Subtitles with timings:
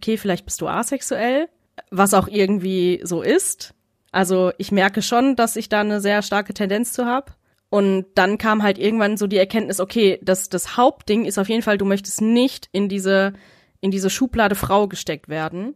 [0.00, 1.50] okay, vielleicht bist du asexuell,
[1.90, 3.74] was auch irgendwie so ist.
[4.12, 7.32] Also ich merke schon, dass ich da eine sehr starke Tendenz zu habe.
[7.68, 11.60] Und dann kam halt irgendwann so die Erkenntnis, okay, das, das Hauptding ist auf jeden
[11.60, 13.34] Fall, du möchtest nicht in diese,
[13.82, 15.74] in diese Schublade Frau gesteckt werden.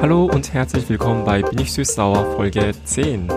[0.00, 3.28] Hallo und herzlich willkommen bei Bin ich süß-sauer Folge 10.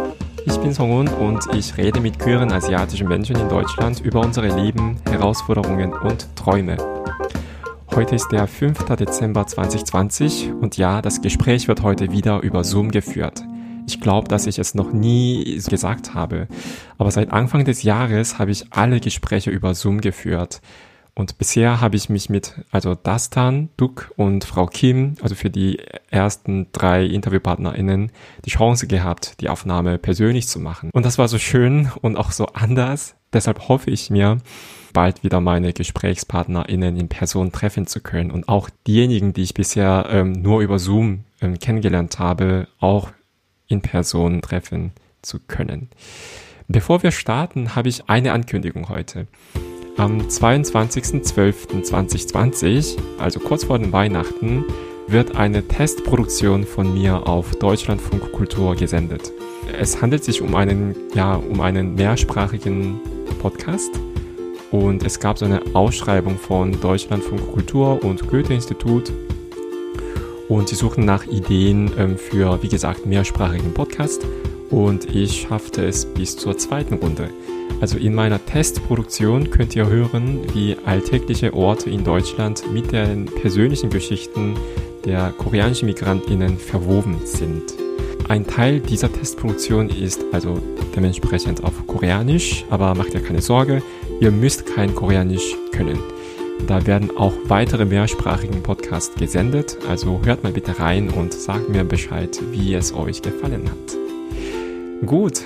[0.50, 4.98] Ich bin Songun und ich rede mit queeren asiatischen Menschen in Deutschland über unsere Leben,
[5.08, 6.76] Herausforderungen und Träume.
[7.94, 8.84] Heute ist der 5.
[8.96, 13.44] Dezember 2020 und ja, das Gespräch wird heute wieder über Zoom geführt.
[13.88, 16.48] Ich glaube, dass ich es noch nie gesagt habe,
[16.98, 20.62] aber seit Anfang des Jahres habe ich alle Gespräche über Zoom geführt.
[21.20, 25.78] Und bisher habe ich mich mit, also Dastan, Duk und Frau Kim, also für die
[26.10, 28.14] ersten drei InterviewpartnerInnen,
[28.46, 30.92] die Chance gehabt, die Aufnahme persönlich zu machen.
[30.94, 33.18] Und das war so schön und auch so anders.
[33.34, 34.38] Deshalb hoffe ich mir,
[34.94, 40.08] bald wieder meine GesprächspartnerInnen in Person treffen zu können und auch diejenigen, die ich bisher
[40.10, 43.12] ähm, nur über Zoom ähm, kennengelernt habe, auch
[43.68, 45.90] in Person treffen zu können.
[46.70, 49.28] Bevor wir starten, habe ich eine Ankündigung heute.
[50.00, 54.64] Am 22.12.2020, also kurz vor den Weihnachten,
[55.08, 59.34] wird eine Testproduktion von mir auf Deutschlandfunk Kultur gesendet.
[59.78, 63.02] Es handelt sich um einen, ja, um einen mehrsprachigen
[63.42, 63.92] Podcast
[64.72, 69.12] und es gab so eine Ausschreibung von Deutschlandfunk Kultur und Goethe-Institut
[70.48, 74.26] und sie suchen nach Ideen ähm, für, wie gesagt, mehrsprachigen Podcast
[74.70, 77.30] und ich schaffte es bis zur zweiten Runde.
[77.82, 83.90] Also in meiner Testproduktion könnt ihr hören, wie alltägliche Orte in Deutschland mit den persönlichen
[83.90, 84.56] Geschichten
[85.06, 87.64] der koreanischen Migrantinnen verwoben sind.
[88.28, 90.62] Ein Teil dieser Testproduktion ist also
[90.96, 93.82] dementsprechend auf Koreanisch, aber macht ihr keine Sorge,
[94.20, 96.00] ihr müsst kein Koreanisch können.
[96.68, 101.84] Da werden auch weitere mehrsprachigen Podcasts gesendet, also hört mal bitte rein und sagt mir
[101.86, 105.08] Bescheid, wie es euch gefallen hat.
[105.08, 105.44] Gut,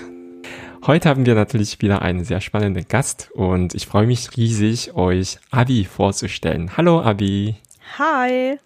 [0.86, 5.38] Heute haben wir natürlich wieder einen sehr spannenden Gast und ich freue mich riesig, euch
[5.50, 6.76] Abi vorzustellen.
[6.76, 7.56] Hallo Abi.
[7.98, 8.58] Hi.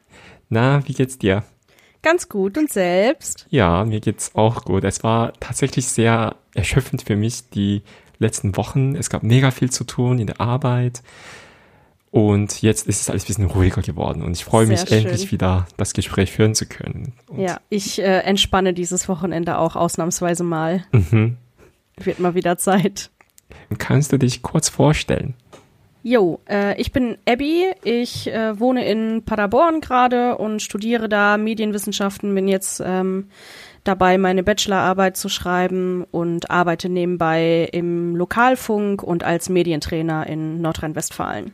[0.49, 1.43] Na, wie geht's dir?
[2.01, 3.45] Ganz gut und selbst?
[3.51, 4.83] Ja, mir geht's auch gut.
[4.83, 7.83] Es war tatsächlich sehr erschöpfend für mich die
[8.17, 8.95] letzten Wochen.
[8.95, 11.03] Es gab mega viel zu tun in der Arbeit.
[12.09, 15.05] Und jetzt ist es alles ein bisschen ruhiger geworden und ich freue mich schön.
[15.05, 17.13] endlich wieder, das Gespräch führen zu können.
[17.27, 20.83] Und ja, ich äh, entspanne dieses Wochenende auch ausnahmsweise mal.
[20.91, 21.37] Mhm.
[21.97, 23.09] Wird mal wieder Zeit.
[23.77, 25.33] Kannst du dich kurz vorstellen?
[26.03, 27.65] Jo, äh, ich bin Abby.
[27.83, 32.33] Ich äh, wohne in Paderborn gerade und studiere da Medienwissenschaften.
[32.33, 33.27] Bin jetzt ähm,
[33.83, 41.53] dabei, meine Bachelorarbeit zu schreiben und arbeite nebenbei im Lokalfunk und als Medientrainer in Nordrhein-Westfalen.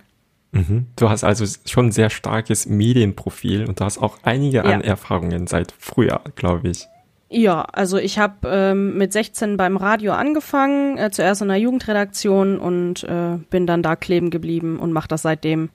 [0.52, 0.86] Mhm.
[0.96, 4.64] Du hast also schon ein sehr starkes Medienprofil und du hast auch einige ja.
[4.66, 6.88] an Erfahrungen seit früher, glaube ich.
[7.36, 12.60] Ja, also ich habe ähm, mit 16 beim Radio angefangen, äh, zuerst in der Jugendredaktion
[12.60, 15.70] und äh, bin dann da kleben geblieben und mache das seitdem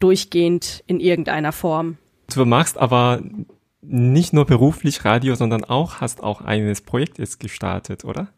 [0.00, 1.98] durchgehend in irgendeiner Form.
[2.34, 3.20] Du machst aber
[3.82, 8.28] nicht nur beruflich Radio, sondern auch hast auch eines Projektes gestartet, oder?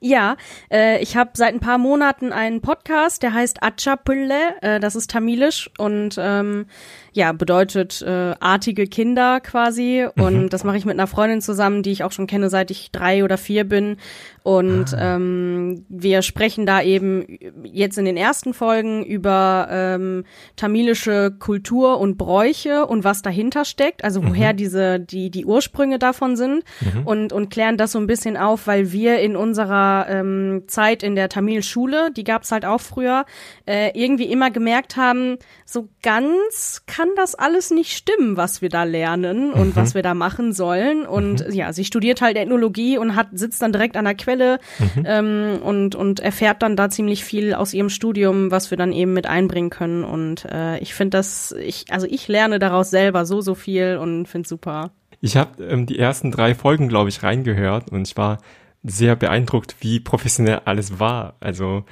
[0.00, 0.36] Ja,
[0.70, 5.10] äh, ich habe seit ein paar Monaten einen Podcast, der heißt Achapulle, äh, das ist
[5.10, 6.66] tamilisch und ähm,
[7.12, 10.06] ja, bedeutet äh, artige Kinder quasi.
[10.14, 10.22] Mhm.
[10.22, 12.90] Und das mache ich mit einer Freundin zusammen, die ich auch schon kenne, seit ich
[12.92, 13.96] drei oder vier bin.
[14.42, 15.16] Und ah.
[15.16, 20.24] ähm, wir sprechen da eben jetzt in den ersten Folgen über ähm,
[20.56, 24.56] tamilische Kultur und Bräuche und was dahinter steckt, also woher mhm.
[24.56, 27.06] diese die die Ursprünge davon sind mhm.
[27.06, 31.14] und und klären das so ein bisschen auf, weil wir in unserer ähm, Zeit in
[31.14, 33.26] der Tamilschule, die gab's halt auch früher,
[33.66, 35.36] äh, irgendwie immer gemerkt haben,
[35.66, 39.76] so ganz kann das alles nicht stimmen, was wir da lernen und mhm.
[39.76, 41.06] was wir da machen sollen.
[41.06, 41.54] Und mhm.
[41.54, 45.04] ja, sie studiert halt Ethnologie und hat, sitzt dann direkt an der Quelle mhm.
[45.06, 49.12] ähm, und, und erfährt dann da ziemlich viel aus ihrem Studium, was wir dann eben
[49.12, 50.02] mit einbringen können.
[50.02, 54.26] Und äh, ich finde das, ich, also ich lerne daraus selber so, so viel und
[54.26, 54.90] finde super.
[55.20, 58.38] Ich habe ähm, die ersten drei Folgen, glaube ich, reingehört und ich war
[58.82, 61.36] sehr beeindruckt, wie professionell alles war.
[61.38, 61.84] Also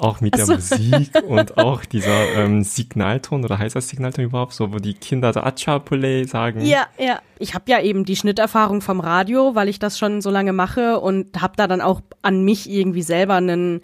[0.00, 0.54] auch mit der so.
[0.54, 5.32] Musik und auch dieser ähm, Signalton oder heißt das Signalton überhaupt so, wo die Kinder
[5.32, 6.60] so Achapule sagen.
[6.62, 7.20] Ja, ja.
[7.38, 11.00] Ich habe ja eben die Schnitterfahrung vom Radio, weil ich das schon so lange mache
[11.00, 13.80] und habe da dann auch an mich irgendwie selber einen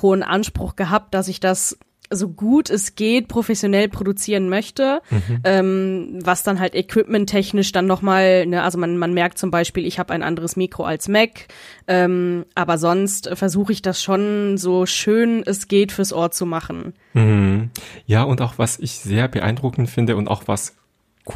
[0.00, 1.78] hohen Anspruch gehabt, dass ich das
[2.16, 5.40] so gut es geht professionell produzieren möchte, mhm.
[5.44, 9.98] ähm, was dann halt equipmenttechnisch dann nochmal, ne, also man, man merkt zum Beispiel, ich
[9.98, 11.48] habe ein anderes Mikro als Mac,
[11.86, 16.94] ähm, aber sonst versuche ich das schon so schön es geht fürs Ohr zu machen.
[17.12, 17.70] Mhm.
[18.06, 20.76] Ja, und auch was ich sehr beeindruckend finde und auch was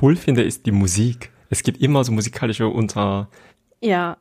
[0.00, 1.30] cool finde, ist die Musik.
[1.50, 3.28] Es gibt immer so musikalische Unter...
[3.80, 4.18] Ja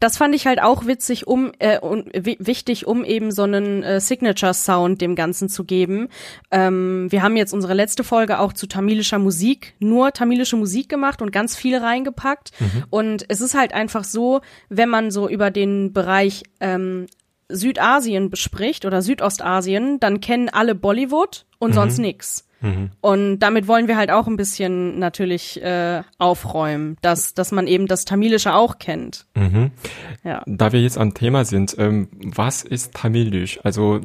[0.00, 4.00] das fand ich halt auch witzig, um äh, und wichtig, um eben so einen äh,
[4.00, 6.08] Signature Sound dem Ganzen zu geben.
[6.50, 11.22] Ähm, wir haben jetzt unsere letzte Folge auch zu tamilischer Musik, nur tamilische Musik gemacht
[11.22, 12.52] und ganz viel reingepackt.
[12.58, 12.84] Mhm.
[12.90, 17.06] Und es ist halt einfach so, wenn man so über den Bereich ähm,
[17.48, 21.74] Südasien bespricht oder Südostasien, dann kennen alle Bollywood und mhm.
[21.74, 22.48] sonst nix.
[22.62, 22.90] Mhm.
[23.00, 27.86] Und damit wollen wir halt auch ein bisschen natürlich äh, aufräumen, dass, dass man eben
[27.86, 29.26] das Tamilische auch kennt.
[29.34, 29.72] Mhm.
[30.24, 30.42] Ja.
[30.46, 33.60] Da wir jetzt am Thema sind, ähm, was ist Tamilisch?
[33.64, 34.00] Also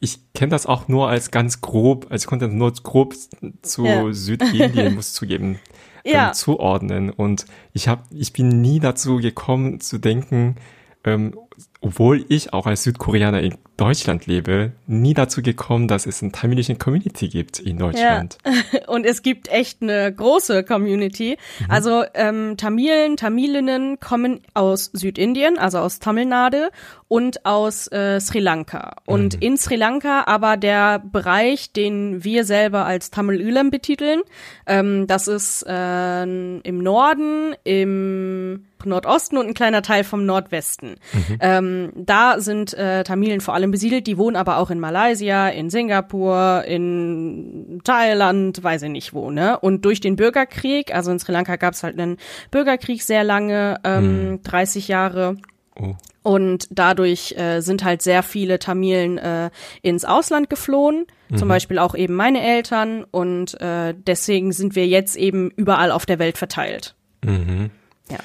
[0.00, 3.14] ich kenne das auch nur als ganz grob, also ich konnte nur grob
[3.62, 4.12] zu ja.
[4.12, 5.58] Südindien, muss zugeben,
[6.04, 6.32] ähm, ja.
[6.32, 7.10] zuordnen.
[7.10, 10.56] Und ich habe, ich bin nie dazu gekommen zu denken,
[11.04, 11.34] ähm,
[11.80, 16.74] obwohl ich auch als Südkoreaner in Deutschland lebe, nie dazu gekommen, dass es eine tamilische
[16.74, 18.38] Community gibt in Deutschland.
[18.44, 18.80] Ja.
[18.88, 21.38] Und es gibt echt eine große Community.
[21.60, 21.66] Mhm.
[21.70, 26.68] Also ähm, Tamilen, Tamilinnen kommen aus Südindien, also aus Tamil Nadu
[27.06, 28.96] und aus äh, Sri Lanka.
[29.06, 29.42] Und mhm.
[29.42, 34.22] in Sri Lanka aber der Bereich, den wir selber als Tamil Ulam betiteln,
[34.66, 40.96] ähm, das ist äh, im Norden, im Nordosten und ein kleiner Teil vom Nordwesten.
[41.12, 41.38] Mhm.
[41.40, 45.70] Ähm, da sind äh, Tamilen vor allem besiedelt, die wohnen aber auch in Malaysia, in
[45.70, 49.58] Singapur, in Thailand, weiß ich nicht wo, ne?
[49.58, 52.16] Und durch den Bürgerkrieg, also in Sri Lanka gab es halt einen
[52.50, 54.42] Bürgerkrieg sehr lange, ähm, mhm.
[54.42, 55.36] 30 Jahre.
[55.80, 55.94] Oh.
[56.22, 59.50] Und dadurch äh, sind halt sehr viele Tamilen äh,
[59.82, 61.36] ins Ausland geflohen, mhm.
[61.36, 63.04] zum Beispiel auch eben meine Eltern.
[63.04, 66.94] Und äh, deswegen sind wir jetzt eben überall auf der Welt verteilt.
[67.24, 67.70] Mhm.
[68.10, 68.18] Ja.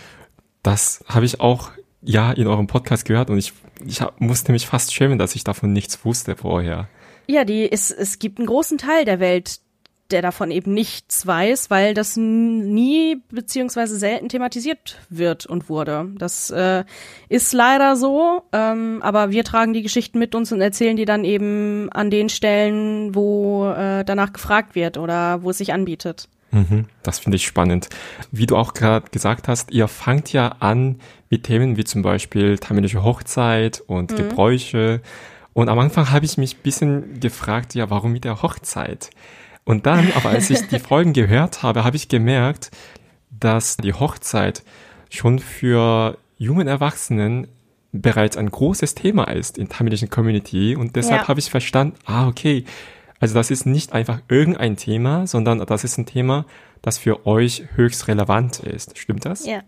[0.63, 1.71] Das habe ich auch
[2.03, 3.53] ja in eurem Podcast gehört und ich,
[3.85, 6.87] ich hab, musste mich fast schämen, dass ich davon nichts wusste vorher.
[7.27, 9.59] Ja, die ist, es gibt einen großen Teil der Welt,
[10.11, 16.11] der davon eben nichts weiß, weil das nie beziehungsweise selten thematisiert wird und wurde.
[16.17, 16.83] Das äh,
[17.29, 21.25] ist leider so, ähm, aber wir tragen die Geschichten mit uns und erzählen die dann
[21.25, 26.29] eben an den Stellen, wo äh, danach gefragt wird oder wo es sich anbietet.
[26.51, 27.89] Mhm, das finde ich spannend.
[28.31, 30.99] Wie du auch gerade gesagt hast, ihr fangt ja an
[31.33, 34.17] mit Themen wie zum Beispiel tamilische Hochzeit und mhm.
[34.17, 35.01] Gebräuche.
[35.53, 39.09] Und am Anfang habe ich mich ein bisschen gefragt, ja, warum mit der Hochzeit?
[39.63, 42.69] Und dann, aber als ich die Folgen gehört habe, habe ich gemerkt,
[43.31, 44.61] dass die Hochzeit
[45.09, 47.47] schon für jungen Erwachsenen
[47.91, 50.75] bereits ein großes Thema ist in tamilischen Community.
[50.75, 51.27] Und deshalb ja.
[51.29, 52.63] habe ich verstanden, ah, okay,
[53.19, 56.45] also das ist nicht einfach irgendein Thema, sondern das ist ein Thema,
[56.83, 58.99] das für euch höchst relevant ist.
[58.99, 59.47] Stimmt das?
[59.47, 59.63] Ja.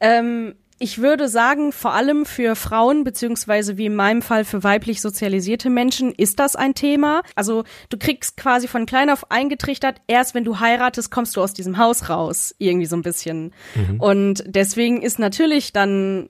[0.00, 5.00] Ähm, ich würde sagen, vor allem für Frauen, beziehungsweise wie in meinem Fall für weiblich
[5.00, 7.22] sozialisierte Menschen, ist das ein Thema.
[7.34, 11.52] Also du kriegst quasi von klein auf eingetrichtert, erst wenn du heiratest, kommst du aus
[11.52, 12.54] diesem Haus raus.
[12.58, 13.52] Irgendwie so ein bisschen.
[13.74, 14.00] Mhm.
[14.00, 16.28] Und deswegen ist natürlich dann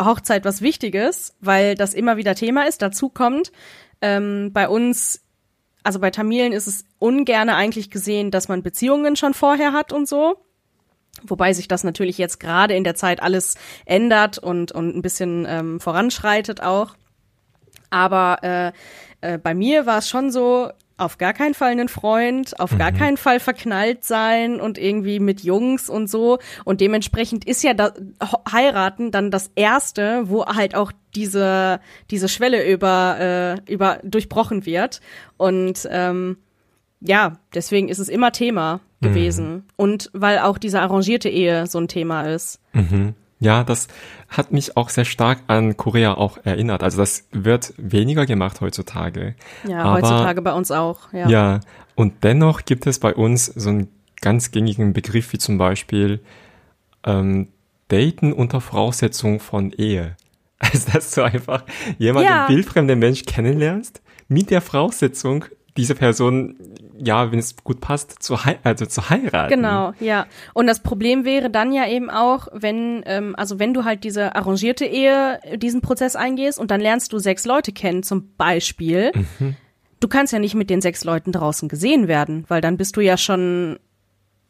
[0.00, 2.80] Hochzeit was Wichtiges, weil das immer wieder Thema ist.
[2.80, 3.52] Dazu kommt,
[4.00, 5.20] ähm, bei uns
[5.82, 10.06] also bei Tamilen ist es ungerne eigentlich gesehen, dass man Beziehungen schon vorher hat und
[10.06, 10.36] so.
[11.22, 15.46] Wobei sich das natürlich jetzt gerade in der Zeit alles ändert und, und ein bisschen
[15.48, 16.94] ähm, voranschreitet auch.
[17.90, 18.72] Aber äh,
[19.20, 20.70] äh, bei mir war es schon so,
[21.00, 22.78] auf gar keinen Fall einen Freund, auf mhm.
[22.78, 26.38] gar keinen Fall verknallt sein und irgendwie mit Jungs und so.
[26.64, 27.92] Und dementsprechend ist ja das
[28.52, 31.80] heiraten dann das erste, wo halt auch diese
[32.10, 33.16] diese Schwelle über
[33.66, 35.00] äh, über durchbrochen wird.
[35.38, 36.36] Und ähm,
[37.00, 39.52] ja, deswegen ist es immer Thema gewesen.
[39.52, 39.62] Mhm.
[39.76, 42.60] Und weil auch diese arrangierte Ehe so ein Thema ist.
[42.72, 43.14] Mhm.
[43.38, 43.88] Ja, das
[44.28, 46.82] hat mich auch sehr stark an Korea auch erinnert.
[46.82, 49.34] Also das wird weniger gemacht heutzutage.
[49.66, 51.10] Ja, Aber, heutzutage bei uns auch.
[51.12, 51.28] Ja.
[51.28, 51.60] ja,
[51.94, 53.88] und dennoch gibt es bei uns so einen
[54.20, 56.20] ganz gängigen Begriff wie zum Beispiel
[57.04, 57.48] ähm,
[57.88, 60.16] Daten unter Voraussetzung von Ehe.
[60.62, 61.64] Also dass du einfach
[61.96, 62.46] jemanden, ja.
[62.46, 66.56] wildfremden Mensch kennenlernst, mit der Voraussetzung, diese Person,
[66.98, 69.54] ja, wenn es gut passt, zu, also zu heiraten.
[69.54, 70.26] Genau, ja.
[70.54, 74.34] Und das Problem wäre dann ja eben auch, wenn, ähm, also wenn du halt diese
[74.34, 79.12] arrangierte Ehe, diesen Prozess eingehst und dann lernst du sechs Leute kennen, zum Beispiel.
[79.14, 79.56] Mhm.
[80.00, 83.00] Du kannst ja nicht mit den sechs Leuten draußen gesehen werden, weil dann bist du
[83.00, 83.78] ja schon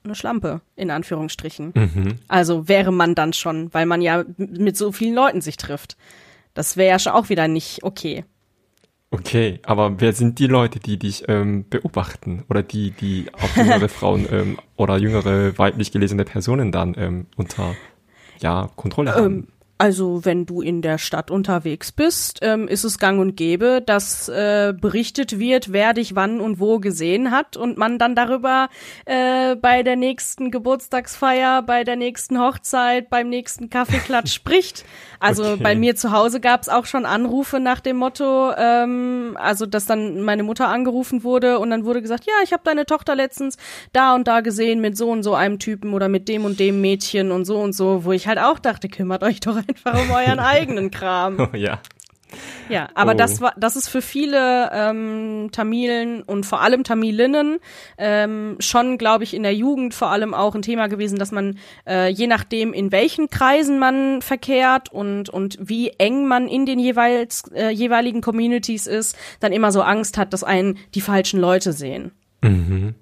[0.04, 1.72] eine Schlampe, in Anführungsstrichen.
[1.74, 2.16] Mhm.
[2.28, 5.96] Also wäre man dann schon, weil man ja mit so vielen Leuten sich trifft.
[6.54, 8.24] Das wäre ja schon auch wieder nicht okay.
[9.12, 13.88] Okay, aber wer sind die Leute, die dich ähm, beobachten oder die, die auch jüngere
[13.88, 17.74] Frauen ähm, oder jüngere weiblich gelesene Personen dann ähm, unter
[18.40, 19.48] ja, Kontrolle haben?
[19.80, 24.28] Also wenn du in der Stadt unterwegs bist, ähm, ist es gang und gäbe, dass
[24.28, 28.68] äh, berichtet wird, wer dich wann und wo gesehen hat und man dann darüber
[29.06, 34.84] äh, bei der nächsten Geburtstagsfeier, bei der nächsten Hochzeit, beim nächsten Kaffeeklatsch spricht.
[35.18, 35.62] Also okay.
[35.62, 39.86] bei mir zu Hause gab es auch schon Anrufe nach dem Motto, ähm, also dass
[39.86, 43.56] dann meine Mutter angerufen wurde und dann wurde gesagt, ja, ich habe deine Tochter letztens
[43.94, 46.82] da und da gesehen mit so und so einem Typen oder mit dem und dem
[46.82, 50.10] Mädchen und so und so, wo ich halt auch dachte, kümmert euch doch einfach um
[50.10, 51.38] euren eigenen Kram.
[51.38, 51.80] Oh, ja.
[52.68, 53.16] Ja, aber oh.
[53.16, 57.58] das war, das ist für viele ähm, Tamilen und vor allem Tamilinnen
[57.98, 61.58] ähm, schon, glaube ich, in der Jugend vor allem auch ein Thema gewesen, dass man
[61.88, 66.78] äh, je nachdem, in welchen Kreisen man verkehrt und und wie eng man in den
[66.78, 71.72] jeweils äh, jeweiligen Communities ist, dann immer so Angst hat, dass einen die falschen Leute
[71.72, 72.12] sehen.
[72.42, 72.94] Mhm.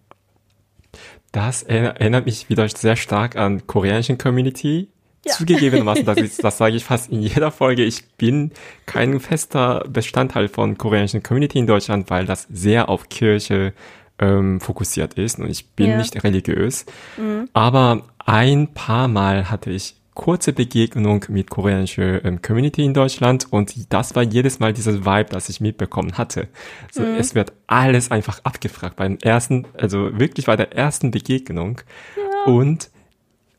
[1.32, 4.88] Das erinnert mich wieder sehr stark an koreanischen Community,
[5.28, 5.34] ja.
[5.34, 8.52] Zugegebenermaßen, das, ist, das sage ich fast in jeder Folge, ich bin
[8.86, 13.72] kein fester Bestandteil von koreanischen Community in Deutschland, weil das sehr auf Kirche
[14.18, 15.98] ähm, fokussiert ist und ich bin ja.
[15.98, 16.86] nicht religiös.
[17.16, 17.48] Mhm.
[17.52, 23.92] Aber ein paar Mal hatte ich kurze Begegnung mit koreanischer ähm, Community in Deutschland und
[23.92, 26.48] das war jedes Mal dieses Vibe, das ich mitbekommen hatte.
[26.90, 27.14] So, mhm.
[27.14, 31.80] Es wird alles einfach abgefragt beim ersten, also wirklich bei der ersten Begegnung
[32.16, 32.52] ja.
[32.52, 32.90] und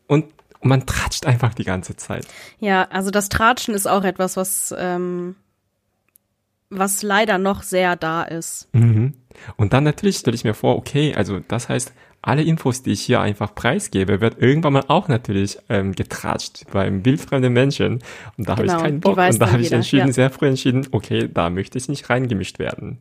[0.07, 0.25] und
[0.59, 2.27] und man tratscht einfach die ganze Zeit.
[2.59, 5.35] Ja, also das Tratschen ist auch etwas, was, ähm,
[6.69, 8.67] was leider noch sehr da ist.
[8.73, 9.13] Mhm.
[9.55, 13.01] Und dann natürlich stelle ich mir vor, okay, also das heißt, alle Infos, die ich
[13.01, 17.99] hier einfach preisgebe, wird irgendwann mal auch natürlich ähm, getratscht beim wildfremden Menschen.
[18.38, 19.17] Und da genau, habe ich keinen Bock.
[19.17, 20.13] Und da habe ich entschieden, ja.
[20.13, 22.99] sehr früh entschieden, okay, da möchte ich nicht reingemischt werden.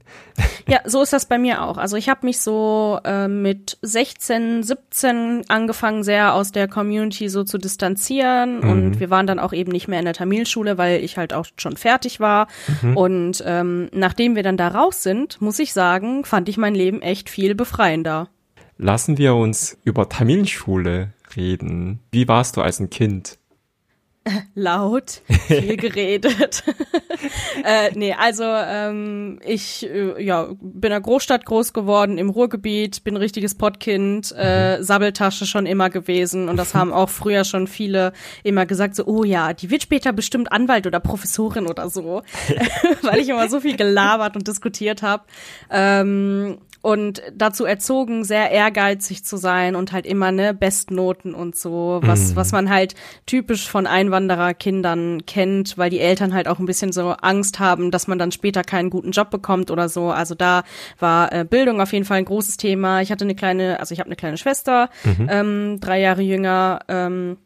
[0.68, 1.78] Ja, so ist das bei mir auch.
[1.78, 7.42] Also ich habe mich so äh, mit 16, 17 angefangen, sehr aus der Community so
[7.42, 8.60] zu distanzieren.
[8.60, 8.70] Mhm.
[8.70, 11.46] Und wir waren dann auch eben nicht mehr in der Tamilschule, weil ich halt auch
[11.56, 12.48] schon fertig war.
[12.82, 12.96] Mhm.
[12.96, 17.00] Und ähm, nachdem wir dann da raus sind, muss ich sagen, fand ich mein Leben
[17.00, 18.28] echt viel befreiender.
[18.80, 21.98] Lassen wir uns über Tamilschule reden.
[22.12, 23.38] Wie warst du als ein Kind?
[24.54, 26.62] Laut, viel geredet.
[27.64, 33.02] äh, nee, also ähm, ich äh, ja, bin in der Großstadt groß geworden, im Ruhrgebiet,
[33.02, 34.84] bin ein richtiges Pottkind, äh, mhm.
[34.84, 38.12] Sabbeltasche schon immer gewesen und das haben auch früher schon viele
[38.44, 42.22] immer gesagt, so, oh ja, die wird später bestimmt Anwalt oder Professorin oder so,
[43.02, 45.24] weil ich immer so viel gelabert und diskutiert habe.
[45.70, 52.00] Ähm, und dazu erzogen, sehr ehrgeizig zu sein und halt immer ne Bestnoten und so,
[52.02, 52.36] was mm.
[52.36, 52.94] was man halt
[53.26, 58.06] typisch von Einwandererkindern kennt, weil die Eltern halt auch ein bisschen so Angst haben, dass
[58.06, 60.10] man dann später keinen guten Job bekommt oder so.
[60.10, 60.62] Also da
[60.98, 63.00] war äh, Bildung auf jeden Fall ein großes Thema.
[63.00, 65.28] Ich hatte eine kleine, also ich habe eine kleine Schwester, mhm.
[65.30, 66.80] ähm, drei Jahre jünger.
[66.88, 67.38] Ähm,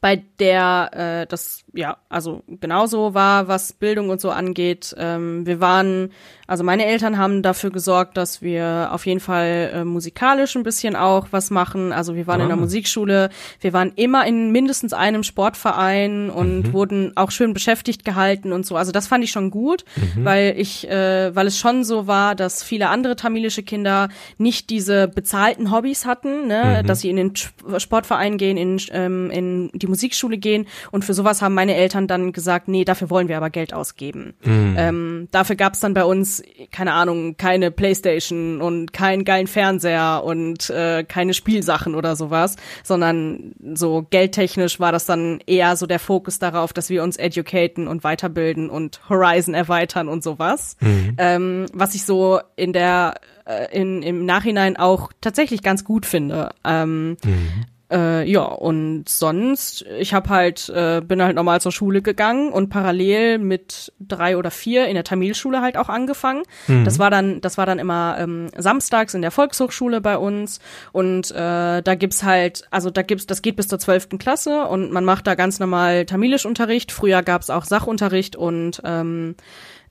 [0.00, 0.90] bei der
[1.22, 4.94] äh, das ja also genauso war, was Bildung und so angeht.
[4.98, 6.10] Ähm, wir waren
[6.46, 10.94] also meine Eltern haben dafür gesorgt, dass wir auf jeden Fall äh, musikalisch ein bisschen
[10.94, 11.92] auch was machen.
[11.92, 12.44] Also wir waren ah.
[12.44, 12.60] in der ah.
[12.60, 13.30] Musikschule,
[13.60, 16.72] wir waren immer in mindestens einem Sportverein und mhm.
[16.72, 18.76] wurden auch schön beschäftigt gehalten und so.
[18.76, 20.24] Also das fand ich schon gut, mhm.
[20.24, 25.08] weil ich, äh, weil es schon so war, dass viele andere tamilische Kinder nicht diese
[25.08, 26.82] bezahlten Hobbys hatten, ne?
[26.82, 26.86] Mhm.
[26.86, 30.66] dass sie in den Sportverein gehen, in, ähm, in die Musikschule gehen.
[30.92, 34.34] Und für sowas haben meine Eltern dann gesagt, nee, dafür wollen wir aber Geld ausgeben.
[34.44, 34.74] Mhm.
[34.78, 40.22] Ähm, dafür gab es dann bei uns keine Ahnung, keine Playstation und keinen geilen Fernseher
[40.24, 45.98] und äh, keine Spielsachen oder sowas, sondern so geldtechnisch war das dann eher so der
[45.98, 50.76] Fokus darauf, dass wir uns educaten und weiterbilden und Horizon erweitern und sowas.
[50.80, 51.14] Mhm.
[51.18, 53.14] Ähm, was ich so in der
[53.46, 56.50] äh, in, im Nachhinein auch tatsächlich ganz gut finde.
[56.64, 57.66] Ähm, mhm.
[57.90, 62.68] Äh, ja, und sonst, ich habe halt, äh, bin halt normal zur Schule gegangen und
[62.68, 66.42] parallel mit drei oder vier in der Tamilschule halt auch angefangen.
[66.66, 66.84] Mhm.
[66.84, 71.30] Das war dann, das war dann immer ähm, samstags in der Volkshochschule bei uns und
[71.30, 75.04] äh, da gibt's halt, also da gibt's, das geht bis zur zwölften Klasse und man
[75.04, 76.90] macht da ganz normal Tamilischunterricht.
[76.90, 79.36] Früher gab's auch Sachunterricht und ähm,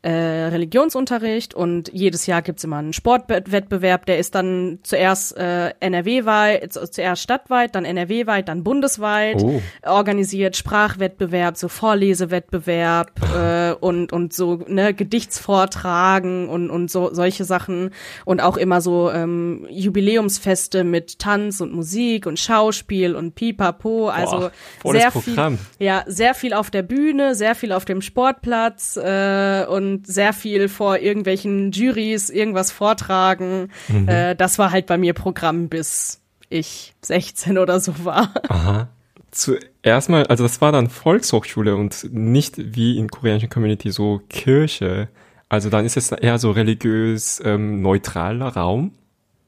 [0.05, 6.74] äh, Religionsunterricht und jedes Jahr gibt's immer einen Sportwettbewerb, der ist dann zuerst äh, NRW-weit,
[6.74, 9.41] zuerst stadtweit, dann NRW-weit, dann bundesweit.
[9.43, 9.62] Oh.
[9.83, 17.89] organisiert, Sprachwettbewerb, so Vorlesewettbewerb äh, und, und so ne, Gedichtsvortragen und, und so solche Sachen.
[18.25, 24.51] Und auch immer so ähm, Jubiläumsfeste mit Tanz und Musik und Schauspiel und Pipapo, also
[24.83, 29.65] Boah, sehr viel, ja, sehr viel auf der Bühne, sehr viel auf dem Sportplatz äh,
[29.67, 33.69] und und sehr viel vor irgendwelchen Juries irgendwas vortragen.
[33.87, 34.07] Mhm.
[34.07, 38.33] Äh, das war halt bei mir Programm, bis ich 16 oder so war.
[38.49, 38.89] Aha.
[39.31, 45.09] Zuerst mal, also das war dann Volkshochschule und nicht wie in koreanischen Community so Kirche.
[45.49, 48.93] Also dann ist es eher so religiös ähm, neutraler Raum.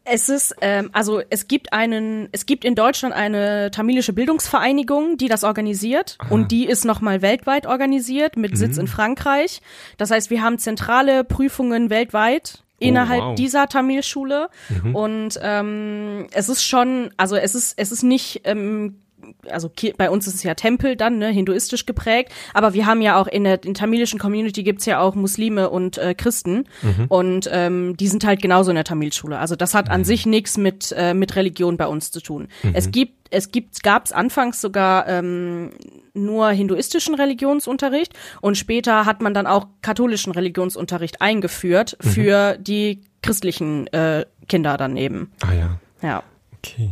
[0.10, 5.28] Es ist, ähm, also es gibt einen, es gibt in Deutschland eine tamilische Bildungsvereinigung, die
[5.28, 6.34] das organisiert Aha.
[6.34, 8.82] und die ist nochmal weltweit organisiert mit Sitz mhm.
[8.82, 9.62] in Frankreich.
[9.98, 13.36] Das heißt, wir haben zentrale Prüfungen weltweit oh, innerhalb wow.
[13.36, 14.96] dieser Tamilschule mhm.
[14.96, 19.02] und ähm, es ist schon, also es ist, es ist nicht ähm,
[19.50, 23.20] also bei uns ist es ja Tempel dann, ne, hinduistisch geprägt, aber wir haben ja
[23.20, 27.06] auch in der in tamilischen Community gibt's ja auch Muslime und äh, Christen mhm.
[27.10, 29.40] und ähm, die sind halt genauso in der Tamilschule.
[29.40, 30.06] Also das hat an mhm.
[30.06, 32.48] sich nichts mit äh, mit Religion bei uns zu tun.
[32.64, 32.72] Mhm.
[32.74, 35.72] Es gibt es gibt gab's anfangs sogar ähm,
[36.14, 42.10] nur hinduistischen Religionsunterricht und später hat man dann auch katholischen Religionsunterricht eingeführt mhm.
[42.10, 45.32] für die christlichen äh, Kinder dann eben.
[45.42, 45.80] Ah ja.
[46.02, 46.24] Ja.
[46.58, 46.92] Okay.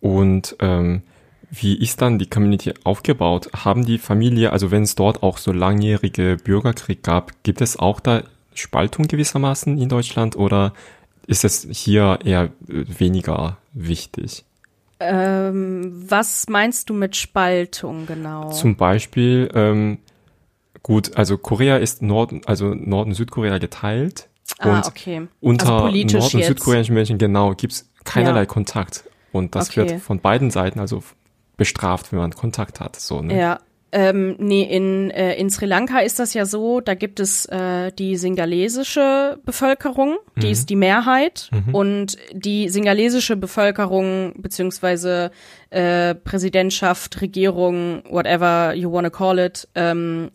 [0.00, 1.02] Und ähm,
[1.54, 3.50] wie ist dann die Community aufgebaut?
[3.54, 8.00] Haben die Familie, also wenn es dort auch so langjährige Bürgerkrieg gab, gibt es auch
[8.00, 8.22] da
[8.54, 10.72] Spaltung gewissermaßen in Deutschland oder
[11.26, 14.44] ist es hier eher weniger wichtig?
[14.98, 18.50] Ähm, was meinst du mit Spaltung genau?
[18.50, 19.98] Zum Beispiel, ähm,
[20.82, 24.28] gut, also Korea ist Norden, also Norden Südkorea geteilt.
[24.58, 25.28] Ah, und okay.
[25.40, 28.46] unter also Nord- und südkoreanischen Menschen genau gibt's keinerlei ja.
[28.46, 29.04] Kontakt.
[29.32, 29.90] Und das okay.
[29.90, 31.02] wird von beiden Seiten, also
[31.62, 32.96] bestraft, wenn man Kontakt hat.
[32.96, 33.38] So, ne?
[33.38, 33.60] Ja.
[33.92, 37.92] Ähm, nee, in, äh, in Sri Lanka ist das ja so, da gibt es äh,
[37.92, 40.52] die singalesische Bevölkerung, die mhm.
[40.52, 41.74] ist die Mehrheit mhm.
[41.74, 45.30] und die singalesische Bevölkerung beziehungsweise
[45.70, 50.32] äh, Präsidentschaft, Regierung, whatever you wanna call it, ähm,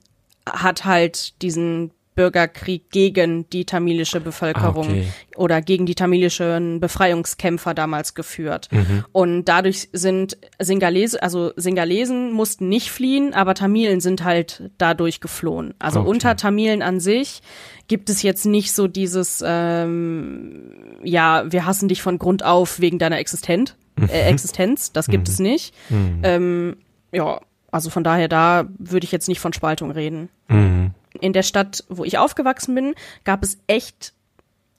[0.48, 5.08] hat halt diesen Bürgerkrieg gegen die tamilische Bevölkerung ah, okay.
[5.36, 8.70] oder gegen die tamilischen Befreiungskämpfer damals geführt.
[8.72, 9.06] Mhm.
[9.12, 15.76] Und dadurch sind Singalesen, also Singalesen mussten nicht fliehen, aber Tamilen sind halt dadurch geflohen.
[15.78, 16.10] Also okay.
[16.10, 17.44] unter Tamilen an sich
[17.88, 20.72] gibt es jetzt nicht so dieses, ähm,
[21.04, 23.76] ja, wir hassen dich von Grund auf wegen deiner Existenz.
[24.10, 24.92] Äh, Existenz.
[24.92, 25.34] Das gibt mhm.
[25.34, 25.76] es nicht.
[25.90, 26.20] Mhm.
[26.24, 26.78] Ähm,
[27.12, 30.30] ja, also von daher, da würde ich jetzt nicht von Spaltung reden.
[30.48, 34.14] Mhm in der Stadt, wo ich aufgewachsen bin, gab es echt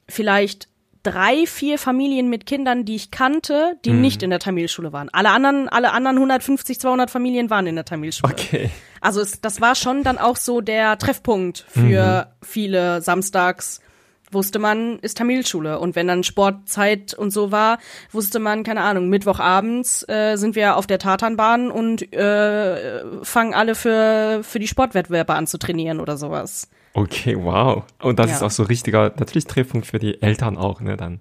[0.09, 0.69] vielleicht
[1.03, 4.01] drei, vier Familien mit Kindern, die ich kannte, die mhm.
[4.01, 5.09] nicht in der Tamilschule waren.
[5.11, 8.33] Alle anderen, alle anderen 150, 200 Familien waren in der Tamilschule.
[8.33, 8.71] Okay.
[9.01, 12.47] Also es, das war schon dann auch so der Treffpunkt für mhm.
[12.47, 13.81] viele samstags
[14.31, 15.79] wusste man, ist Tamilschule.
[15.79, 17.79] Und wenn dann Sportzeit und so war,
[18.13, 23.75] wusste man, keine Ahnung, Mittwochabends äh, sind wir auf der Tatanbahn und äh, fangen alle
[23.75, 26.69] für, für die Sportwettbewerbe an zu trainieren oder sowas.
[26.95, 27.85] Okay, wow.
[28.01, 28.37] Und das ja.
[28.37, 31.21] ist auch so richtiger, natürlich Treffpunkt für die Eltern auch, ne, dann.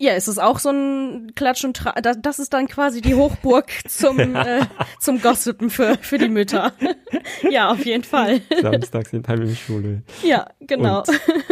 [0.00, 3.66] Ja, es ist auch so ein Klatsch und Tra das, ist dann quasi die Hochburg
[3.88, 4.64] zum äh,
[5.00, 6.72] zum Gossipen für für die Mütter.
[7.50, 8.40] ja, auf jeden Fall.
[8.62, 10.02] Samstags in Heimschule.
[10.22, 11.00] Ja, genau.
[11.00, 11.10] Und,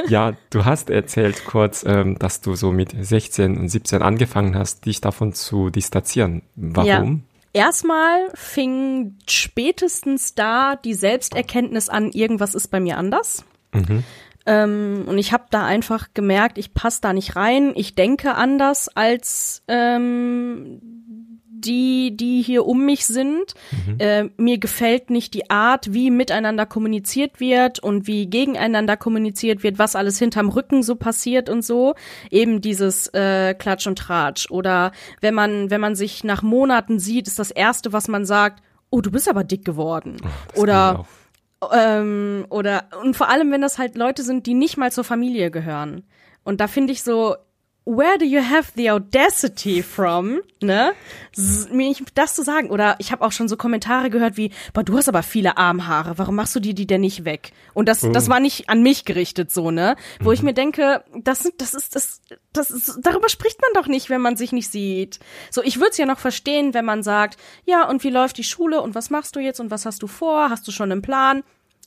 [0.08, 4.86] ja, du hast erzählt kurz, ähm, dass du so mit 16 und 17 angefangen hast,
[4.86, 6.42] dich davon zu distanzieren.
[6.54, 7.24] Warum?
[7.52, 7.66] Ja.
[7.66, 13.44] Erstmal fing spätestens da die Selbsterkenntnis an, irgendwas ist bei mir anders.
[13.72, 14.04] Mhm.
[14.46, 17.72] Ähm, und ich habe da einfach gemerkt, ich passe da nicht rein.
[17.74, 20.80] Ich denke anders als ähm,
[21.58, 23.54] die, die hier um mich sind.
[23.86, 23.96] Mhm.
[23.98, 29.78] Äh, mir gefällt nicht die Art, wie miteinander kommuniziert wird und wie gegeneinander kommuniziert wird,
[29.78, 31.94] was alles hinterm Rücken so passiert und so.
[32.30, 34.50] Eben dieses äh, Klatsch und Tratsch.
[34.50, 38.62] Oder wenn man, wenn man sich nach Monaten sieht, ist das Erste, was man sagt,
[38.90, 40.16] oh, du bist aber dick geworden.
[40.54, 41.04] Oh, Oder
[41.72, 45.50] ähm, oder und vor allem, wenn das halt Leute sind, die nicht mal zur Familie
[45.50, 46.04] gehören.
[46.44, 47.36] Und da finde ich so,
[47.86, 50.92] where do you have the audacity from, ne?
[51.70, 52.70] Mir das zu sagen.
[52.70, 56.18] Oder ich habe auch schon so Kommentare gehört wie, boah, du hast aber viele Armhaare,
[56.18, 57.52] warum machst du dir die denn nicht weg?
[57.74, 58.10] Und das, oh.
[58.10, 59.94] das war nicht an mich gerichtet so, ne?
[60.20, 60.34] Wo mhm.
[60.34, 62.20] ich mir denke, das, das ist, das,
[62.52, 65.20] das ist, darüber spricht man doch nicht, wenn man sich nicht sieht.
[65.52, 68.44] So, ich würde es ja noch verstehen, wenn man sagt, ja, und wie läuft die
[68.44, 70.50] Schule und was machst du jetzt und was hast du vor?
[70.50, 71.44] Hast du schon einen Plan?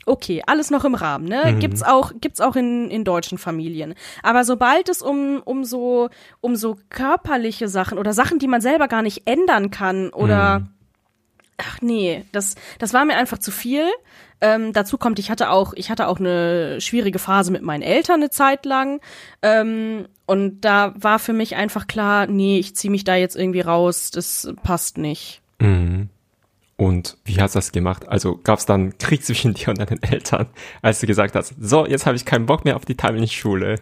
[0.10, 1.54] Okay, alles noch im Rahmen, ne?
[1.54, 1.60] Mhm.
[1.60, 3.94] Gibt's auch, gibt's auch in, in deutschen Familien.
[4.24, 6.10] Aber sobald es um, um so,
[6.42, 10.68] um so körperliche Sachen oder Sachen, die man selber gar nicht ändern kann oder, mhm.
[11.58, 13.86] ach nee, das, das war mir einfach zu viel.
[14.42, 18.22] Ähm, dazu kommt, ich hatte auch, ich hatte auch eine schwierige Phase mit meinen Eltern
[18.22, 19.02] eine Zeit lang.
[19.42, 23.62] Ähm, und da war für mich einfach klar, nee, ich ziehe mich da jetzt irgendwie
[23.62, 25.42] raus, das passt nicht.
[25.60, 26.10] Mhm.
[26.80, 28.08] Und wie hast du das gemacht?
[28.08, 30.48] Also gab es dann Krieg zwischen dir und deinen Eltern,
[30.82, 33.76] als du gesagt hast, so, jetzt habe ich keinen Bock mehr auf die Tamilschule.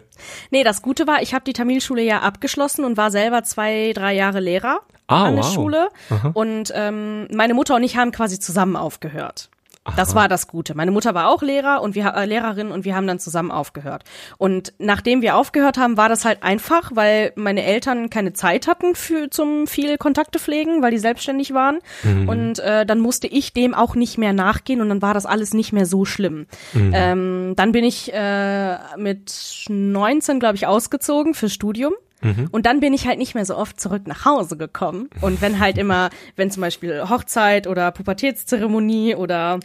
[0.50, 4.14] Nee, das Gute war, ich habe die Tamilschule ja abgeschlossen und war selber zwei, drei
[4.14, 5.54] Jahre Lehrer Ah, an der wow.
[5.54, 5.88] Schule.
[6.10, 6.32] Aha.
[6.34, 9.48] Und ähm, meine Mutter und ich haben quasi zusammen aufgehört.
[9.96, 10.74] Das war das Gute.
[10.76, 14.04] Meine Mutter war auch Lehrer und wir äh, Lehrerin und wir haben dann zusammen aufgehört.
[14.38, 18.94] Und nachdem wir aufgehört haben, war das halt einfach, weil meine Eltern keine Zeit hatten
[18.94, 21.78] für zum viel Kontakte pflegen, weil die selbstständig waren.
[22.28, 25.54] Und äh, dann musste ich dem auch nicht mehr nachgehen und dann war das alles
[25.54, 26.46] nicht mehr so schlimm.
[26.94, 31.94] Ähm, dann bin ich äh, mit 19, glaube ich, ausgezogen fürs Studium.
[32.50, 35.08] Und dann bin ich halt nicht mehr so oft zurück nach Hause gekommen.
[35.20, 39.60] Und wenn halt immer, wenn zum Beispiel Hochzeit oder Pubertätszeremonie oder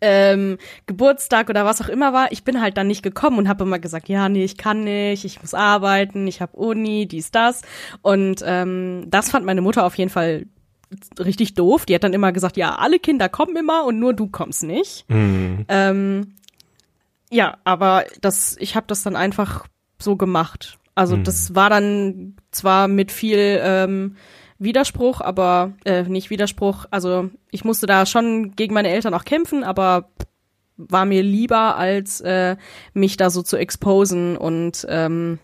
[0.00, 3.64] ähm, Geburtstag oder was auch immer war, ich bin halt dann nicht gekommen und habe
[3.64, 7.62] immer gesagt, ja, nee, ich kann nicht, ich muss arbeiten, ich habe Uni, dies, das.
[8.02, 10.46] Und ähm, das fand meine Mutter auf jeden Fall
[11.18, 11.86] richtig doof.
[11.86, 15.04] Die hat dann immer gesagt, ja, alle Kinder kommen immer und nur du kommst nicht.
[15.08, 15.64] Mhm.
[15.68, 16.34] Ähm,
[17.30, 19.66] ja, aber das, ich habe das dann einfach
[19.98, 20.78] so gemacht.
[20.94, 24.16] Also das war dann zwar mit viel ähm,
[24.58, 26.86] Widerspruch, aber äh, nicht Widerspruch.
[26.90, 30.10] Also ich musste da schon gegen meine Eltern auch kämpfen, aber
[30.76, 32.56] war mir lieber, als äh,
[32.94, 35.38] mich da so zu exposen und ähm,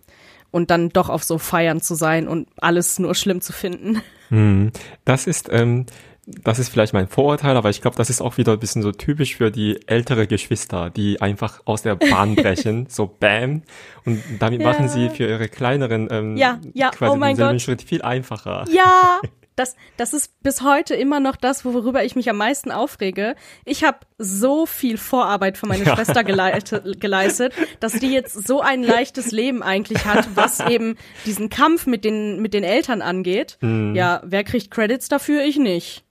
[0.50, 4.00] und dann doch auf so Feiern zu sein und alles nur schlimm zu finden.
[4.30, 4.70] Mhm.
[5.04, 5.86] Das ist, ähm,
[6.26, 8.92] das ist vielleicht mein Vorurteil, aber ich glaube, das ist auch wieder ein bisschen so
[8.92, 13.62] typisch für die ältere Geschwister, die einfach aus der Bahn brechen, so bam,
[14.04, 14.68] und damit Ja.
[14.70, 17.62] machen sie für ihre kleineren ähm, Ja, ja, quasi oh denselben Gott.
[17.62, 18.64] Schritt viel einfacher.
[18.70, 19.20] Ja,
[19.56, 23.36] das, das ist bis heute immer noch das, worüber ich mich am meisten aufrege.
[23.64, 25.94] Ich habe so viel Vorarbeit für meine Ja.
[25.94, 31.50] Schwester geleistet, geleistet, dass die jetzt so ein leichtes Leben eigentlich hat, was eben diesen
[31.50, 33.58] Kampf mit den, mit den Eltern angeht.
[33.60, 33.94] Mhm.
[33.94, 35.44] Ja, wer kriegt Credits dafür?
[35.44, 36.04] Ich nicht.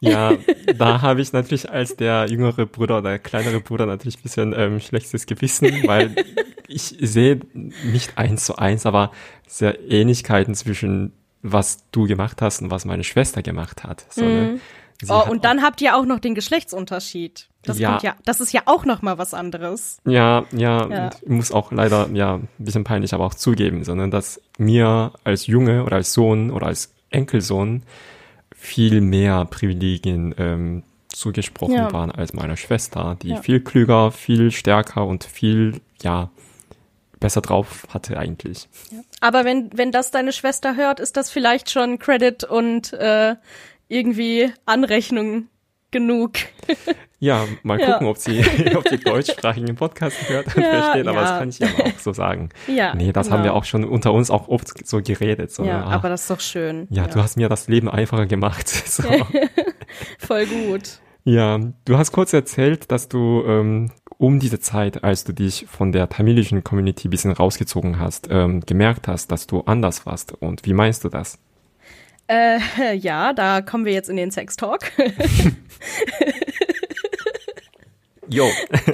[0.00, 0.36] Ja,
[0.76, 4.80] da habe ich natürlich als der jüngere Bruder oder kleinere Bruder natürlich ein bisschen ähm,
[4.80, 6.14] schlechtes Gewissen, weil
[6.68, 9.12] ich sehe nicht eins zu eins, aber
[9.46, 11.12] sehr Ähnlichkeiten zwischen
[11.44, 14.06] was du gemacht hast und was meine Schwester gemacht hat.
[14.10, 14.58] So, ne?
[15.02, 17.48] Sie Oh, und dann habt ihr auch noch den Geschlechtsunterschied.
[17.62, 17.90] Das Ja.
[17.90, 19.98] kommt ja, das ist ja auch noch mal was anderes.
[20.06, 21.04] Ja, ja, Ja.
[21.06, 25.12] und ich muss auch leider, ja, ein bisschen peinlich, aber auch zugeben, sondern dass mir
[25.24, 27.82] als Junge oder als Sohn oder als Enkelsohn
[28.56, 31.92] viel mehr Privilegien ähm, zugesprochen Ja.
[31.92, 36.30] waren als meiner Schwester, die viel klüger, viel stärker und viel, ja,
[37.24, 38.68] besser drauf hatte eigentlich.
[39.20, 43.34] Aber wenn, wenn das deine Schwester hört, ist das vielleicht schon Credit und äh,
[43.88, 45.48] irgendwie Anrechnung
[45.90, 46.32] genug.
[47.20, 47.92] Ja, mal Ja.
[47.92, 48.44] gucken, ob sie,
[48.76, 51.22] ob die deutschsprachigen Podcasts hört und Ja, versteht, aber ja.
[51.22, 52.50] das kann ich ja auch so sagen.
[52.66, 53.38] Ja, Nee, das genau.
[53.38, 55.50] haben wir auch schon unter uns auch oft so geredet.
[55.50, 56.86] So, Ja, ah, aber das ist doch schön.
[56.90, 58.68] Ja, du hast mir das Leben einfacher gemacht.
[58.86, 59.04] So.
[60.18, 60.98] voll gut.
[61.24, 65.92] ja, du hast kurz erzählt, dass du ähm, um diese Zeit, als du dich von
[65.92, 70.32] der tamilischen Community ein bisschen rausgezogen hast, ähm, gemerkt hast, dass du anders warst.
[70.32, 71.38] Und wie meinst du das?
[72.28, 72.58] Äh,
[72.94, 74.80] ja, da kommen wir jetzt in den Sex Talk.
[78.28, 78.48] Jo.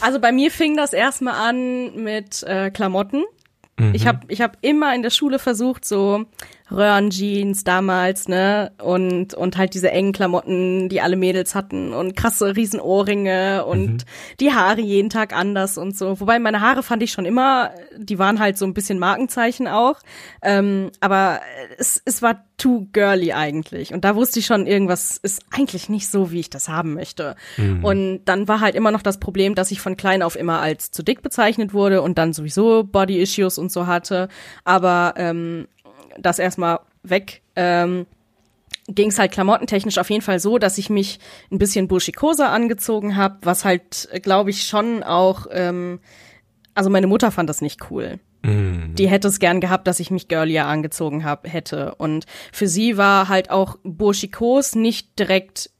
[0.00, 3.24] Also bei mir fing das erstmal an mit äh, Klamotten.
[3.78, 3.94] Mhm.
[3.94, 6.26] Ich habe ich hab immer in der Schule versucht, so
[6.76, 8.72] Röhrenjeans damals, ne?
[8.82, 13.96] Und, und halt diese engen Klamotten, die alle Mädels hatten und krasse Riesenohrringe und Mhm.
[14.40, 16.20] die Haare jeden Tag anders und so.
[16.20, 20.00] Wobei meine Haare fand ich schon immer, die waren halt so ein bisschen Markenzeichen auch.
[20.42, 21.40] Ähm, aber
[21.78, 23.92] es, es war too girly eigentlich.
[23.92, 27.34] Und da wusste ich schon, irgendwas ist eigentlich nicht so, wie ich das haben möchte.
[27.82, 30.92] Und dann war halt immer noch das Problem, dass ich von klein auf immer als
[30.92, 34.28] zu dick bezeichnet wurde und dann sowieso Body Issues und so hatte.
[34.64, 35.66] Aber ähm,
[36.18, 37.42] das erstmal weg.
[37.56, 38.06] Ähm,
[38.88, 41.18] ging es halt klamottentechnisch auf jeden Fall so, dass ich mich
[41.50, 46.00] ein bisschen burschikoser angezogen habe, was halt, glaube ich, schon auch, ähm,
[46.74, 48.18] also meine Mutter fand das nicht cool.
[48.42, 48.94] Mm.
[48.94, 51.94] Die hätte es gern gehabt, dass ich mich girlier angezogen hab, hätte.
[51.94, 55.70] Und für sie war halt auch burschikos nicht direkt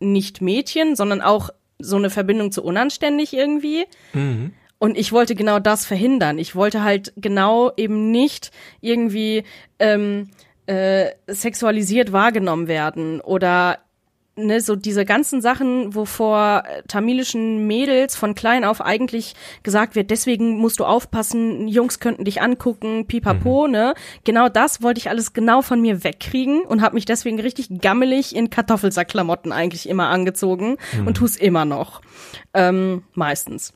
[0.00, 3.84] nicht Mädchen, sondern auch so eine Verbindung zu unanständig irgendwie.
[4.12, 4.52] Mhm.
[4.82, 6.38] Und ich wollte genau das verhindern.
[6.38, 9.44] Ich wollte halt genau eben nicht irgendwie
[9.78, 10.30] ähm,
[10.66, 13.78] äh, sexualisiert wahrgenommen werden oder
[14.34, 20.10] ne, so diese ganzen Sachen, wovor äh, tamilischen Mädels von klein auf eigentlich gesagt wird,
[20.10, 23.94] deswegen musst du aufpassen, Jungs könnten dich angucken, pipapo, ne?
[24.24, 28.34] Genau das wollte ich alles genau von mir wegkriegen und habe mich deswegen richtig gammelig
[28.34, 32.00] in Kartoffelsackklamotten eigentlich immer angezogen und tu's immer noch.
[32.52, 33.74] Ähm, meistens.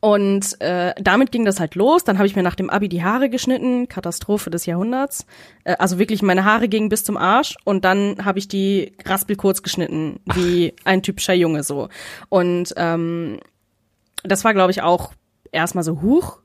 [0.00, 2.04] Und äh, damit ging das halt los.
[2.04, 5.26] Dann habe ich mir nach dem Abi die Haare geschnitten, Katastrophe des Jahrhunderts.
[5.64, 9.62] Äh, also wirklich, meine Haare gingen bis zum Arsch und dann habe ich die raspelkurz
[9.62, 10.86] geschnitten, wie Ach.
[10.86, 11.88] ein typischer Junge so.
[12.28, 13.40] Und ähm,
[14.22, 15.12] das war, glaube ich, auch
[15.52, 16.38] erstmal so huch.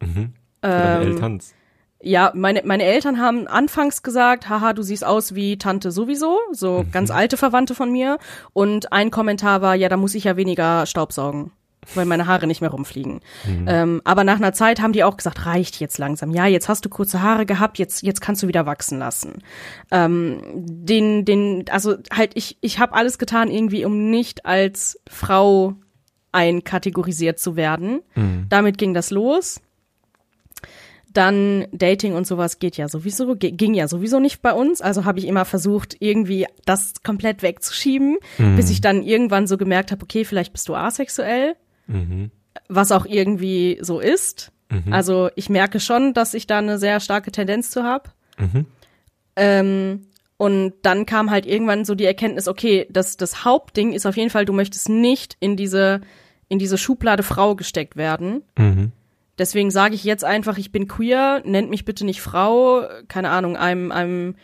[0.00, 0.34] Mhm.
[0.62, 1.54] Ähm, Elterns.
[2.02, 6.82] Ja, meine, meine Eltern haben anfangs gesagt, haha, du siehst aus wie Tante sowieso, so
[6.82, 6.92] mhm.
[6.92, 8.18] ganz alte Verwandte von mir.
[8.52, 11.52] Und ein Kommentar war, ja, da muss ich ja weniger Staubsaugen
[11.94, 13.20] weil meine Haare nicht mehr rumfliegen.
[13.46, 13.64] Mhm.
[13.66, 16.30] Ähm, aber nach einer Zeit haben die auch gesagt, reicht jetzt langsam.
[16.30, 19.38] Ja, jetzt hast du kurze Haare gehabt, jetzt jetzt kannst du wieder wachsen lassen.
[19.90, 25.74] Ähm, den den also halt ich ich habe alles getan irgendwie, um nicht als Frau
[26.32, 28.02] einkategorisiert zu werden.
[28.14, 28.46] Mhm.
[28.48, 29.60] Damit ging das los.
[31.12, 34.80] Dann Dating und sowas geht ja sowieso, ging ja sowieso nicht bei uns.
[34.80, 38.54] Also habe ich immer versucht, irgendwie das komplett wegzuschieben, mhm.
[38.54, 41.56] bis ich dann irgendwann so gemerkt habe, okay, vielleicht bist du asexuell.
[41.90, 42.30] Mhm.
[42.68, 44.52] Was auch irgendwie so ist.
[44.70, 44.92] Mhm.
[44.92, 48.10] Also ich merke schon, dass ich da eine sehr starke Tendenz zu habe.
[48.38, 48.66] Mhm.
[49.36, 54.16] Ähm, und dann kam halt irgendwann so die Erkenntnis, okay, das, das Hauptding ist auf
[54.16, 56.00] jeden Fall, du möchtest nicht in diese,
[56.48, 58.42] in diese Schublade Frau gesteckt werden.
[58.56, 58.92] Mhm.
[59.38, 63.56] Deswegen sage ich jetzt einfach, ich bin queer, nennt mich bitte nicht Frau, keine Ahnung,
[63.56, 64.34] einem, einem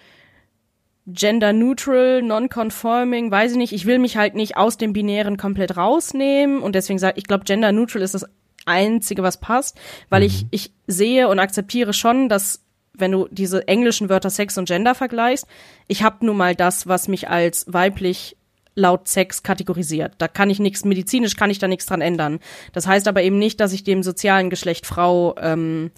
[1.07, 5.77] gender neutral, non-conforming, weiß ich nicht, ich will mich halt nicht aus dem Binären komplett
[5.77, 8.27] rausnehmen und deswegen sage ich glaube, gender neutral ist das
[8.65, 10.27] einzige, was passt, weil mhm.
[10.27, 12.63] ich, ich sehe und akzeptiere schon, dass
[12.99, 15.47] wenn du diese englischen Wörter Sex und Gender vergleichst,
[15.87, 18.37] ich habe nun mal das, was mich als weiblich
[18.75, 20.15] laut Sex kategorisiert.
[20.19, 22.41] Da kann ich nichts, medizinisch kann ich da nichts dran ändern.
[22.73, 25.91] Das heißt aber eben nicht, dass ich dem sozialen Geschlecht Frau ähm,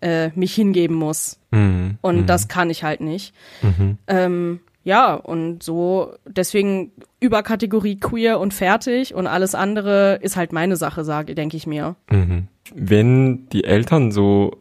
[0.00, 1.38] äh, mich hingeben muss.
[1.50, 1.98] Mhm.
[2.00, 2.26] Und mhm.
[2.26, 3.34] das kann ich halt nicht.
[3.62, 3.98] Mhm.
[4.06, 10.76] Ähm, ja, und so, deswegen Überkategorie queer und fertig und alles andere ist halt meine
[10.76, 11.96] Sache, sage, denke ich mir.
[12.10, 12.48] Mhm.
[12.74, 14.56] Wenn die Eltern so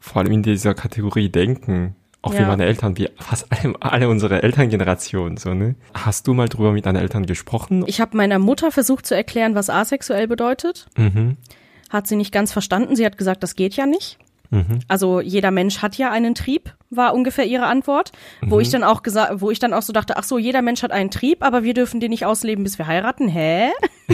[0.00, 2.40] vor allem in dieser Kategorie denken, auch ja.
[2.40, 5.74] wie meine Eltern, wie fast alle, alle unsere Elterngenerationen, so, ne?
[5.94, 7.84] Hast du mal drüber mit deinen Eltern gesprochen?
[7.86, 10.86] Ich habe meiner Mutter versucht zu erklären, was asexuell bedeutet.
[10.96, 11.36] Mhm.
[11.90, 12.96] Hat sie nicht ganz verstanden.
[12.96, 14.18] Sie hat gesagt, das geht ja nicht.
[14.50, 14.80] Mhm.
[14.88, 18.50] Also jeder Mensch hat ja einen Trieb, war ungefähr ihre Antwort, mhm.
[18.50, 20.82] wo ich dann auch gesagt, wo ich dann auch so dachte, ach so, jeder Mensch
[20.82, 23.28] hat einen Trieb, aber wir dürfen den nicht ausleben, bis wir heiraten.
[23.28, 23.70] Hä?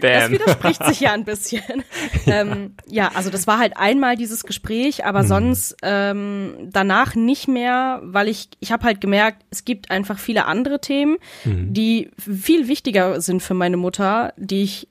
[0.00, 1.62] das widerspricht sich ja ein bisschen.
[2.26, 2.40] ja.
[2.40, 5.26] Ähm, ja, also das war halt einmal dieses Gespräch, aber mhm.
[5.26, 10.46] sonst ähm, danach nicht mehr, weil ich ich habe halt gemerkt, es gibt einfach viele
[10.46, 11.72] andere Themen, mhm.
[11.72, 14.88] die viel wichtiger sind für meine Mutter, die ich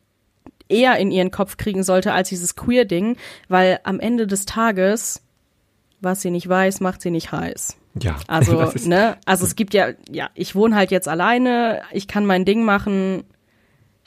[0.71, 5.21] eher in ihren Kopf kriegen sollte als dieses Queer-Ding, weil am Ende des Tages,
[5.99, 7.77] was sie nicht weiß, macht sie nicht heiß.
[8.01, 8.15] Ja.
[8.27, 12.45] Also, ne, also es gibt ja, ja, ich wohne halt jetzt alleine, ich kann mein
[12.45, 13.23] Ding machen,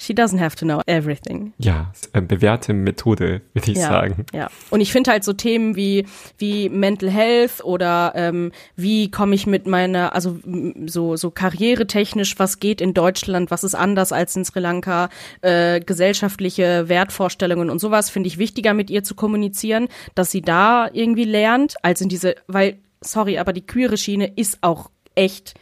[0.04, 1.54] She doesn't have to know everything.
[1.56, 4.26] Ja, bewährte Methode, würde ich ja, sagen.
[4.34, 4.48] Ja.
[4.68, 6.04] Und ich finde halt so Themen wie
[6.36, 10.38] wie Mental Health oder ähm, wie komme ich mit meiner, also
[10.84, 15.08] so so karrieretechnisch, was geht in Deutschland, was ist anders als in Sri Lanka,
[15.40, 20.88] äh, gesellschaftliche Wertvorstellungen und sowas finde ich wichtiger mit ihr zu kommunizieren, dass sie da
[20.92, 25.54] irgendwie lernt, als in diese, weil sorry, aber die queere Schiene ist auch echt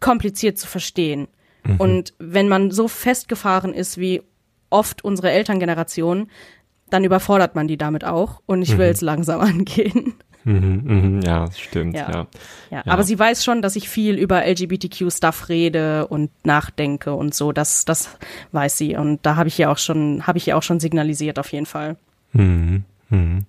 [0.00, 1.28] kompliziert zu verstehen.
[1.66, 1.76] Mhm.
[1.78, 4.22] Und wenn man so festgefahren ist wie
[4.70, 6.28] oft unsere Elterngeneration,
[6.90, 8.40] dann überfordert man die damit auch.
[8.46, 8.92] Und ich will mhm.
[8.92, 10.14] es langsam angehen.
[10.44, 12.10] Mhm, mhm, ja, stimmt, ja.
[12.10, 12.26] Ja.
[12.70, 12.82] ja.
[12.86, 17.52] Aber sie weiß schon, dass ich viel über LGBTQ-Stuff rede und nachdenke und so.
[17.52, 18.10] Das, das
[18.52, 18.96] weiß sie.
[18.96, 21.66] Und da habe ich ja auch schon, habe ich ja auch schon signalisiert, auf jeden
[21.66, 21.96] Fall.
[22.34, 23.46] Mhm, mhm.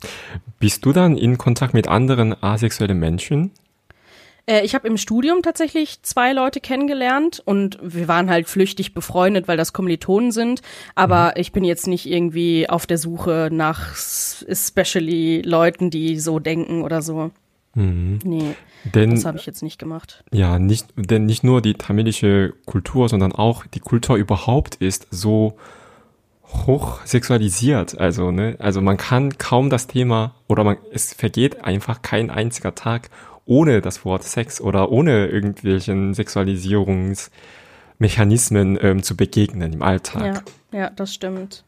[0.59, 3.51] Bist du dann in Kontakt mit anderen asexuellen Menschen?
[4.45, 9.47] Äh, ich habe im Studium tatsächlich zwei Leute kennengelernt und wir waren halt flüchtig befreundet,
[9.47, 10.61] weil das Kommilitonen sind.
[10.95, 11.41] Aber mhm.
[11.41, 17.01] ich bin jetzt nicht irgendwie auf der Suche nach especially Leuten, die so denken oder
[17.01, 17.31] so.
[17.75, 18.19] Mhm.
[18.23, 18.55] Nee,
[18.93, 20.23] denn, das habe ich jetzt nicht gemacht.
[20.31, 25.57] Ja, nicht, denn nicht nur die tamilische Kultur, sondern auch die Kultur überhaupt ist so
[26.47, 27.99] hoch sexualisiert.
[27.99, 32.75] Also, ne, also man kann kaum das Thema oder man, es vergeht einfach kein einziger
[32.75, 33.09] Tag,
[33.45, 40.43] ohne das Wort Sex oder ohne irgendwelchen Sexualisierungsmechanismen ähm, zu begegnen im Alltag.
[40.71, 41.63] Ja, ja, das stimmt.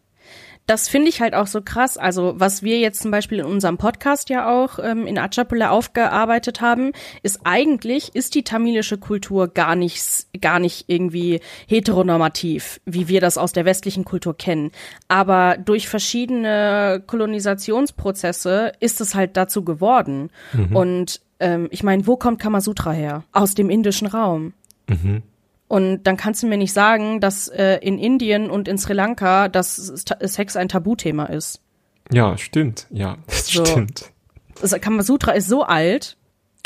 [0.67, 1.97] Das finde ich halt auch so krass.
[1.97, 6.59] Also was wir jetzt zum Beispiel in unserem Podcast ja auch ähm, in Acapulco aufgearbeitet
[6.59, 6.91] haben,
[7.23, 13.37] ist eigentlich ist die tamilische Kultur gar nicht gar nicht irgendwie heteronormativ, wie wir das
[13.37, 14.71] aus der westlichen Kultur kennen.
[15.07, 20.31] Aber durch verschiedene Kolonisationsprozesse ist es halt dazu geworden.
[20.51, 20.75] Mhm.
[20.75, 23.23] Und ähm, ich meine, wo kommt Kamasutra her?
[23.31, 24.53] Aus dem indischen Raum.
[24.87, 25.23] Mhm.
[25.67, 29.49] Und dann kannst du mir nicht sagen, dass äh, in Indien und in Sri Lanka
[29.49, 31.61] das Sex ein Tabuthema ist.
[32.11, 32.87] Ja, stimmt.
[32.89, 33.65] Ja, das so.
[33.65, 34.11] stimmt.
[34.61, 36.17] Das Kamasutra ist so alt.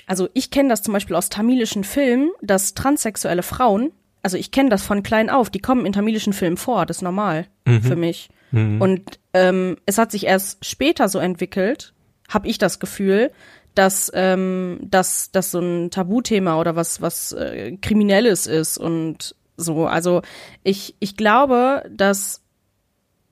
[0.05, 3.91] Also ich kenne das zum Beispiel aus tamilischen Filmen, dass transsexuelle Frauen,
[4.23, 7.01] also ich kenne das von klein auf, die kommen in tamilischen Filmen vor, das ist
[7.01, 7.81] normal mhm.
[7.81, 8.29] für mich.
[8.51, 8.81] Mhm.
[8.81, 11.93] Und ähm, es hat sich erst später so entwickelt,
[12.29, 13.31] habe ich das Gefühl,
[13.75, 19.87] dass ähm, dass das so ein Tabuthema oder was was äh, kriminelles ist und so.
[19.87, 20.21] Also
[20.63, 22.41] ich ich glaube, dass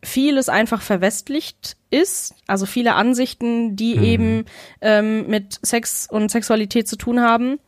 [0.01, 4.03] vieles einfach verwestlicht ist, also viele Ansichten, die mhm.
[4.03, 4.45] eben
[4.81, 7.59] ähm, mit Sex und Sexualität zu tun haben.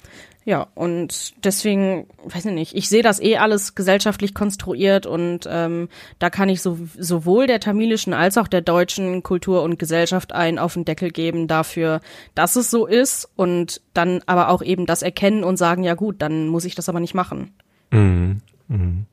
[0.44, 5.88] Ja, und deswegen, weiß ich nicht, ich sehe das eh alles gesellschaftlich konstruiert und ähm,
[6.18, 10.58] da kann ich so, sowohl der tamilischen als auch der deutschen Kultur und Gesellschaft einen
[10.58, 12.02] auf den Deckel geben dafür,
[12.34, 16.16] dass es so ist und dann aber auch eben das erkennen und sagen, ja gut,
[16.24, 17.52] dann muss ich das aber nicht machen.
[17.92, 18.42] Mhm.
[18.68, 19.06] Mhm.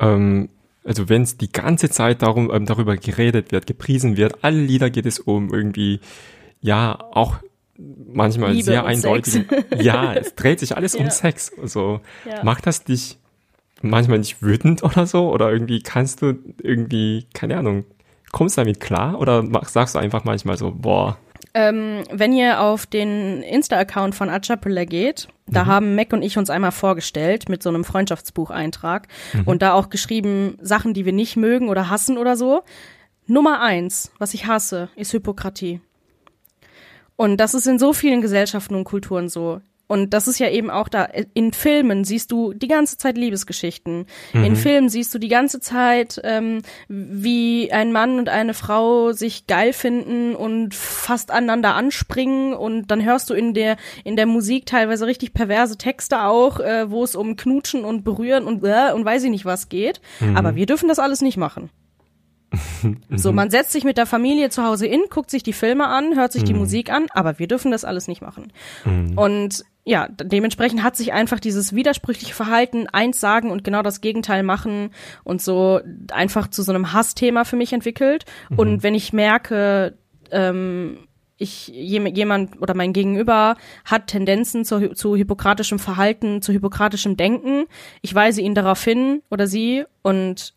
[0.00, 0.48] Ähm,
[0.82, 4.88] also wenn es die ganze Zeit darum, ähm, darüber geredet wird, gepriesen wird, alle Lieder
[4.88, 6.00] geht es um irgendwie,
[6.62, 7.36] ja, auch
[7.78, 9.44] manchmal Liebe sehr eindeutig.
[9.80, 11.00] Ja, es dreht sich alles ja.
[11.00, 11.52] um Sex.
[11.60, 12.44] Also ja.
[12.44, 13.18] macht das dich
[13.82, 15.32] manchmal nicht wütend oder so?
[15.32, 17.84] Oder irgendwie kannst du irgendwie, keine Ahnung,
[18.32, 19.18] kommst du damit klar?
[19.18, 21.18] Oder sagst du einfach manchmal so, boah.
[21.56, 25.68] Ähm, wenn ihr auf den Insta-Account von Achapella geht, da mhm.
[25.68, 29.42] haben Mac und ich uns einmal vorgestellt mit so einem Freundschaftsbucheintrag mhm.
[29.44, 32.62] und da auch geschrieben, Sachen, die wir nicht mögen oder hassen oder so.
[33.26, 35.80] Nummer eins, was ich hasse, ist Hypokratie.
[37.16, 39.60] Und das ist in so vielen Gesellschaften und Kulturen so.
[39.86, 41.06] Und das ist ja eben auch da.
[41.34, 44.06] In Filmen siehst du die ganze Zeit Liebesgeschichten.
[44.32, 44.44] Mhm.
[44.44, 49.46] In Filmen siehst du die ganze Zeit, ähm, wie ein Mann und eine Frau sich
[49.46, 52.54] geil finden und fast aneinander anspringen.
[52.54, 56.90] Und dann hörst du in der in der Musik teilweise richtig perverse Texte auch, äh,
[56.90, 60.00] wo es um Knutschen und Berühren und äh, und weiß ich nicht was geht.
[60.20, 60.36] Mhm.
[60.36, 61.68] Aber wir dürfen das alles nicht machen.
[63.10, 66.16] so, man setzt sich mit der Familie zu Hause in, guckt sich die Filme an,
[66.16, 66.60] hört sich die mhm.
[66.60, 68.52] Musik an, aber wir dürfen das alles nicht machen.
[68.84, 69.18] Mhm.
[69.18, 74.42] Und ja, dementsprechend hat sich einfach dieses widersprüchliche Verhalten, eins sagen und genau das Gegenteil
[74.42, 74.90] machen
[75.24, 78.24] und so einfach zu so einem Hassthema für mich entwickelt.
[78.48, 78.58] Mhm.
[78.58, 79.98] Und wenn ich merke,
[80.30, 87.64] ähm, ich jemand oder mein Gegenüber hat Tendenzen zu, zu hippokratischem Verhalten, zu hippokratischem Denken,
[88.02, 90.54] ich weise ihn darauf hin oder sie und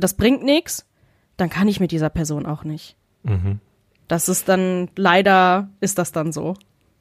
[0.00, 0.86] das bringt nichts,
[1.36, 2.96] dann kann ich mit dieser Person auch nicht.
[3.22, 3.60] Mhm.
[4.08, 6.54] Das ist dann, leider ist das dann so.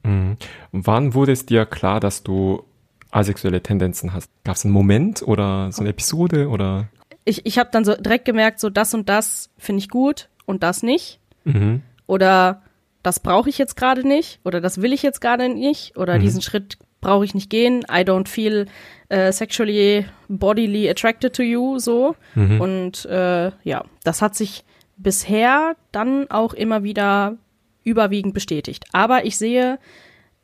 [0.03, 0.37] Mhm.
[0.71, 2.63] Wann wurde es dir klar, dass du
[3.11, 4.29] asexuelle Tendenzen hast?
[4.43, 6.89] Gab es einen Moment oder so eine Episode oder?
[7.25, 10.63] Ich, ich habe dann so direkt gemerkt, so das und das finde ich gut und
[10.63, 11.19] das nicht.
[11.43, 11.81] Mhm.
[12.07, 12.61] Oder
[13.03, 16.21] das brauche ich jetzt gerade nicht oder das will ich jetzt gerade nicht oder mhm.
[16.21, 17.81] diesen Schritt brauche ich nicht gehen.
[17.89, 18.65] I don't feel
[19.11, 22.15] uh, sexually, bodily attracted to you, so.
[22.35, 22.61] Mhm.
[22.61, 24.63] Und äh, ja, das hat sich
[24.97, 27.37] bisher dann auch immer wieder
[27.83, 28.85] überwiegend bestätigt.
[28.91, 29.79] Aber ich sehe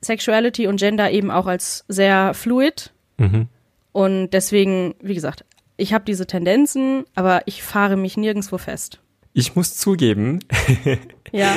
[0.02, 2.92] Sexuality und Gender eben auch als sehr fluid.
[3.18, 3.48] Mhm.
[3.92, 5.46] Und deswegen, wie gesagt,
[5.78, 9.02] ich habe diese Tendenzen, aber ich fahre mich nirgendwo fest.
[9.34, 10.40] Ich muss zugeben,
[11.32, 11.56] ja.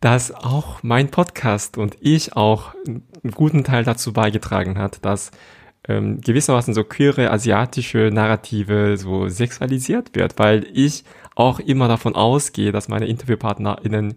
[0.00, 5.30] dass auch mein Podcast und ich auch einen guten Teil dazu beigetragen hat, dass
[5.88, 12.72] ähm, gewissermaßen so queere asiatische Narrative so sexualisiert wird, weil ich auch immer davon ausgehe,
[12.72, 14.14] dass meine InterviewpartnerInnen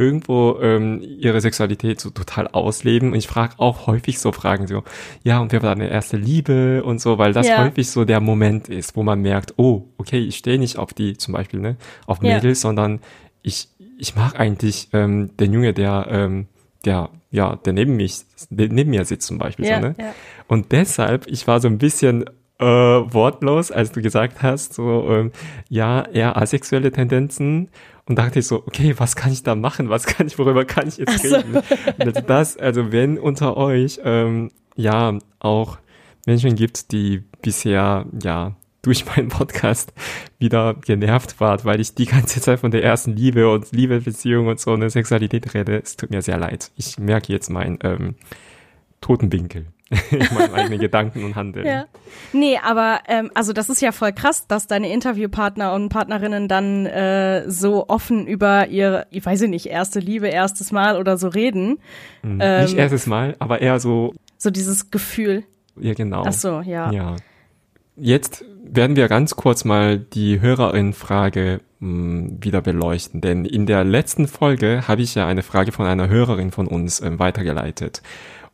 [0.00, 3.12] irgendwo ähm, ihre Sexualität so total ausleben.
[3.12, 4.82] Und ich frage auch häufig so Fragen so,
[5.22, 7.62] ja, und wer war deine erste Liebe und so, weil das ja.
[7.62, 11.18] häufig so der Moment ist, wo man merkt, oh, okay, ich stehe nicht auf die
[11.18, 12.68] zum Beispiel, ne, auf Mädels, ja.
[12.68, 13.00] sondern
[13.42, 16.46] ich, ich mag eigentlich ähm, den Junge, der, ähm,
[16.84, 19.66] der, ja, der neben mich, neben mir sitzt zum Beispiel.
[19.66, 19.94] Ja, so, ne?
[19.98, 20.14] Ja.
[20.48, 22.24] Und deshalb, ich war so ein bisschen
[22.58, 25.32] äh, wortlos, als du gesagt hast, so, ähm,
[25.68, 27.68] ja, eher asexuelle Tendenzen.
[28.06, 29.88] Und dachte ich so, okay, was kann ich da machen?
[29.88, 31.62] Was kann ich, worüber kann ich jetzt reden?
[31.98, 35.78] also das, also wenn unter euch, ähm, ja, auch
[36.26, 39.92] Menschen gibt, die bisher, ja, durch meinen Podcast
[40.38, 44.60] wieder genervt wart, weil ich die ganze Zeit von der ersten Liebe und Liebebeziehung und
[44.60, 45.80] so eine Sexualität rede.
[45.82, 46.70] Es tut mir sehr leid.
[46.76, 48.14] Ich merke jetzt meinen ähm,
[49.00, 49.66] Totenwinkel
[50.10, 51.66] in meinen eigenen Gedanken und Handeln.
[51.66, 51.86] Ja.
[52.32, 56.86] Nee, aber ähm, also das ist ja voll krass, dass deine Interviewpartner und Partnerinnen dann
[56.86, 61.80] äh, so offen über ihre, ich weiß nicht, erste Liebe, erstes Mal oder so reden.
[62.22, 62.38] Mhm.
[62.40, 64.14] Ähm, nicht erstes Mal, aber eher so.
[64.38, 65.44] So dieses Gefühl.
[65.76, 66.22] Ja, genau.
[66.24, 66.92] Ach so, ja.
[66.92, 67.16] Ja.
[67.96, 74.28] Jetzt werden wir ganz kurz mal die Hörerin-Frage hm, wieder beleuchten, denn in der letzten
[74.28, 78.02] Folge habe ich ja eine Frage von einer Hörerin von uns ähm, weitergeleitet.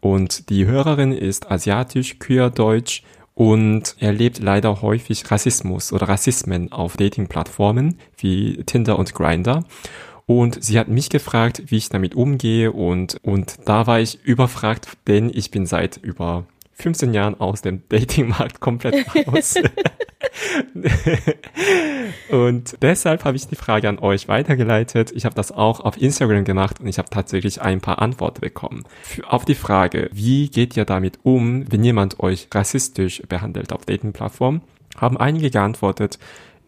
[0.00, 3.02] Und die Hörerin ist asiatisch, queer, deutsch
[3.34, 9.64] und erlebt leider häufig Rassismus oder Rassismen auf Dating-Plattformen wie Tinder und Grinder.
[10.24, 14.88] Und sie hat mich gefragt, wie ich damit umgehe und, und da war ich überfragt,
[15.06, 16.46] denn ich bin seit über
[16.76, 19.54] 15 Jahren aus dem Datingmarkt komplett raus.
[22.30, 25.10] und deshalb habe ich die Frage an euch weitergeleitet.
[25.12, 28.84] Ich habe das auch auf Instagram gemacht und ich habe tatsächlich ein paar Antworten bekommen.
[29.02, 33.86] Für, auf die Frage, wie geht ihr damit um, wenn jemand euch rassistisch behandelt auf
[33.86, 34.60] Dating-Plattformen,
[34.98, 36.18] haben einige geantwortet,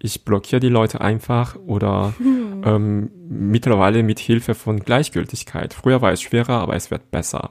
[0.00, 2.62] ich blockiere die Leute einfach oder hm.
[2.64, 5.74] ähm, mittlerweile mit Hilfe von Gleichgültigkeit.
[5.74, 7.50] Früher war es schwerer, aber es wird besser.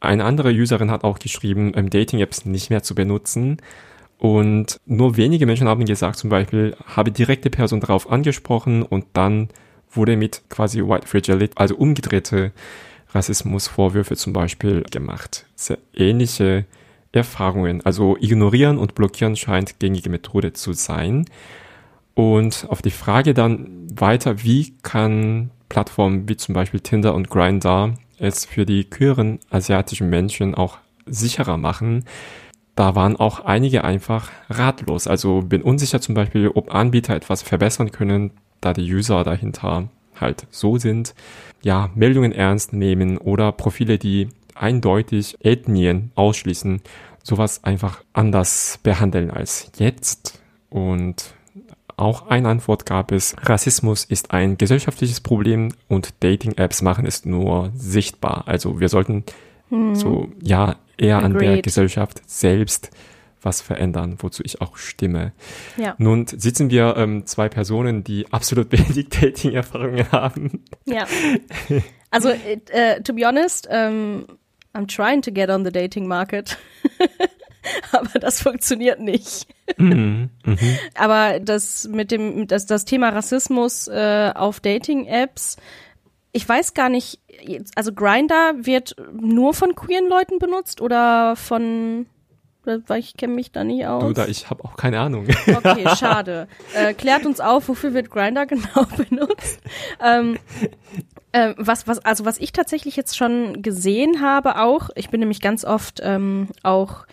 [0.00, 3.58] Eine andere Userin hat auch geschrieben, ähm, Dating-Apps nicht mehr zu benutzen.
[4.18, 9.48] Und nur wenige Menschen haben gesagt, zum Beispiel, habe direkte Person darauf angesprochen und dann
[9.90, 12.52] wurde mit quasi White Fragility, also umgedrehte
[13.10, 15.46] Rassismusvorwürfe zum Beispiel gemacht.
[15.54, 16.66] Sehr ähnliche
[17.12, 17.84] Erfahrungen.
[17.84, 21.24] Also ignorieren und blockieren scheint gängige Methode zu sein.
[22.14, 27.94] Und auf die Frage dann weiter, wie kann Plattformen wie zum Beispiel Tinder und Grindr
[28.18, 32.04] es für die queeren asiatischen Menschen auch sicherer machen,
[32.78, 35.08] da waren auch einige einfach ratlos.
[35.08, 39.88] Also bin unsicher zum Beispiel, ob Anbieter etwas verbessern können, da die User dahinter
[40.20, 41.14] halt so sind.
[41.62, 46.80] Ja, Meldungen ernst nehmen oder Profile, die eindeutig Ethnien ausschließen,
[47.24, 50.40] sowas einfach anders behandeln als jetzt.
[50.70, 51.34] Und
[51.98, 57.72] auch eine Antwort gab es, Rassismus ist ein gesellschaftliches Problem und Dating-Apps machen es nur
[57.74, 58.44] sichtbar.
[58.46, 59.24] Also wir sollten
[59.68, 59.94] hm.
[59.94, 61.32] so, ja, eher Agreed.
[61.32, 62.90] an der Gesellschaft selbst
[63.42, 65.32] was verändern, wozu ich auch stimme.
[65.76, 65.94] Ja.
[65.98, 70.64] Nun sitzen wir ähm, zwei Personen, die absolut wenig Dating-Erfahrungen haben.
[70.84, 71.06] Ja.
[72.10, 74.26] Also, uh, to be honest, um, ähm,
[74.72, 76.56] I'm trying to get on the dating market.
[77.92, 79.46] aber das funktioniert nicht.
[79.76, 80.56] Mhm, mh.
[80.94, 85.56] Aber das mit dem, das, das Thema Rassismus äh, auf Dating-Apps,
[86.32, 87.20] ich weiß gar nicht,
[87.74, 92.06] also Grinder wird nur von queeren Leuten benutzt oder von
[92.86, 94.02] weil ich kenne mich da nicht aus.
[94.02, 95.26] Du, da, ich habe auch keine Ahnung.
[95.46, 96.48] Okay, schade.
[96.74, 99.60] Äh, klärt uns auf, wofür wird Grinder genau benutzt?
[100.04, 100.38] Ähm,
[101.32, 105.40] äh, was, was, also was ich tatsächlich jetzt schon gesehen habe, auch, ich bin nämlich
[105.40, 107.06] ganz oft ähm, auch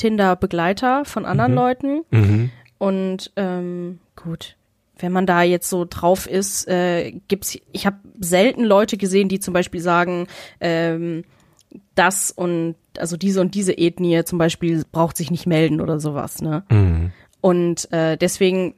[0.00, 1.58] Tinder-Begleiter von anderen mhm.
[1.58, 2.02] Leuten.
[2.10, 2.50] Mhm.
[2.78, 4.56] Und ähm, gut,
[4.98, 9.40] wenn man da jetzt so drauf ist, äh, gibt's, ich habe selten Leute gesehen, die
[9.40, 10.26] zum Beispiel sagen,
[10.60, 11.24] ähm,
[11.94, 16.40] das und also diese und diese Ethnie zum Beispiel braucht sich nicht melden oder sowas,
[16.40, 16.64] ne?
[16.70, 17.12] Mhm.
[17.42, 18.74] Und äh, deswegen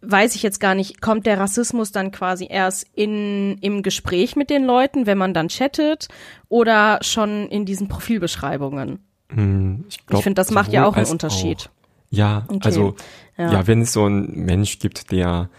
[0.00, 4.50] weiß ich jetzt gar nicht, kommt der Rassismus dann quasi erst in, im Gespräch mit
[4.50, 6.08] den Leuten, wenn man dann chattet,
[6.48, 9.00] oder schon in diesen Profilbeschreibungen?
[9.30, 11.68] Hm, ich, ich finde, das macht ja auch einen Unterschied.
[11.68, 11.78] Auch.
[12.10, 12.60] Ja, okay.
[12.62, 12.94] also
[13.36, 13.52] ja.
[13.52, 15.50] ja, wenn es so einen Mensch gibt, der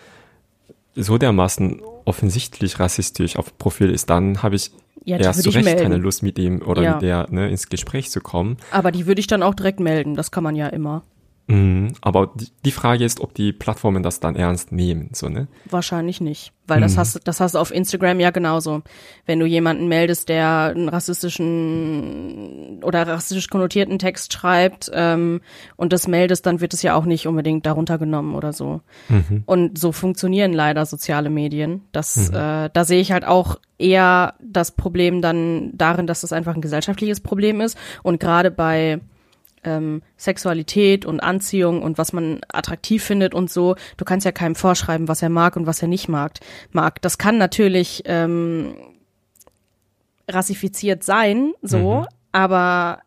[0.95, 4.71] so dermaßen offensichtlich rassistisch auf Profil ist, dann habe ich
[5.05, 5.83] ja, erst zu Recht melden.
[5.83, 6.93] keine Lust mit ihm oder ja.
[6.93, 8.57] mit der ne, ins Gespräch zu kommen.
[8.71, 11.03] Aber die würde ich dann auch direkt melden, das kann man ja immer.
[11.49, 15.47] Mhm, aber die, die Frage ist, ob die Plattformen das dann ernst nehmen, so, ne?
[15.65, 16.83] Wahrscheinlich nicht, weil mhm.
[16.83, 18.83] das hast das hast du auf Instagram ja genauso.
[19.25, 25.41] Wenn du jemanden meldest, der einen rassistischen oder rassistisch konnotierten Text schreibt ähm,
[25.75, 28.81] und das meldest, dann wird es ja auch nicht unbedingt darunter genommen oder so.
[29.07, 29.41] Mhm.
[29.47, 31.81] Und so funktionieren leider soziale Medien.
[31.91, 32.35] Das, mhm.
[32.35, 36.61] äh, da sehe ich halt auch eher das Problem dann darin, dass das einfach ein
[36.61, 38.99] gesellschaftliches Problem ist und gerade bei
[39.63, 43.75] ähm, Sexualität und Anziehung und was man attraktiv findet und so.
[43.97, 46.33] Du kannst ja keinem vorschreiben, was er mag und was er nicht mag.
[46.71, 47.01] mag.
[47.01, 48.75] Das kann natürlich ähm,
[50.27, 52.07] rassifiziert sein, so, mhm.
[52.31, 52.99] aber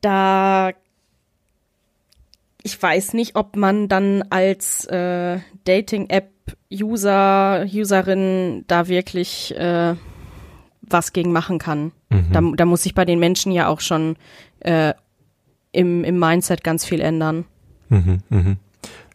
[0.00, 0.72] da
[2.64, 9.96] ich weiß nicht, ob man dann als äh, Dating-App-User, Userin da wirklich äh,
[10.80, 11.90] was gegen machen kann.
[12.10, 12.32] Mhm.
[12.32, 14.16] Da, da muss sich bei den Menschen ja auch schon
[14.64, 14.94] äh,
[15.72, 17.44] im, im Mindset ganz viel ändern.
[17.88, 18.56] Mhm, mhm.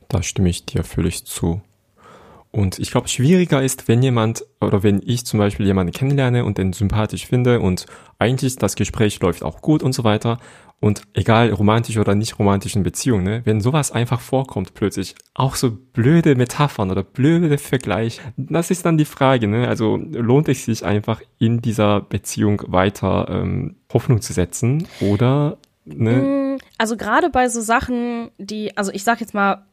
[0.07, 1.61] Da stimme ich dir völlig zu.
[2.57, 6.57] Und ich glaube, schwieriger ist, wenn jemand oder wenn ich zum Beispiel jemanden kennenlerne und
[6.57, 7.85] den sympathisch finde und
[8.17, 10.39] eigentlich das Gespräch läuft auch gut und so weiter.
[10.79, 15.69] Und egal, romantisch oder nicht romantischen Beziehungen, ne, wenn sowas einfach vorkommt plötzlich, auch so
[15.69, 19.67] blöde Metaphern oder blöde Vergleich, das ist dann die Frage, ne?
[19.67, 26.55] Also lohnt es sich einfach in dieser Beziehung weiter ähm, Hoffnung zu setzen oder ne?
[26.55, 29.63] Mm, also gerade bei so Sachen, die, also ich sag jetzt mal,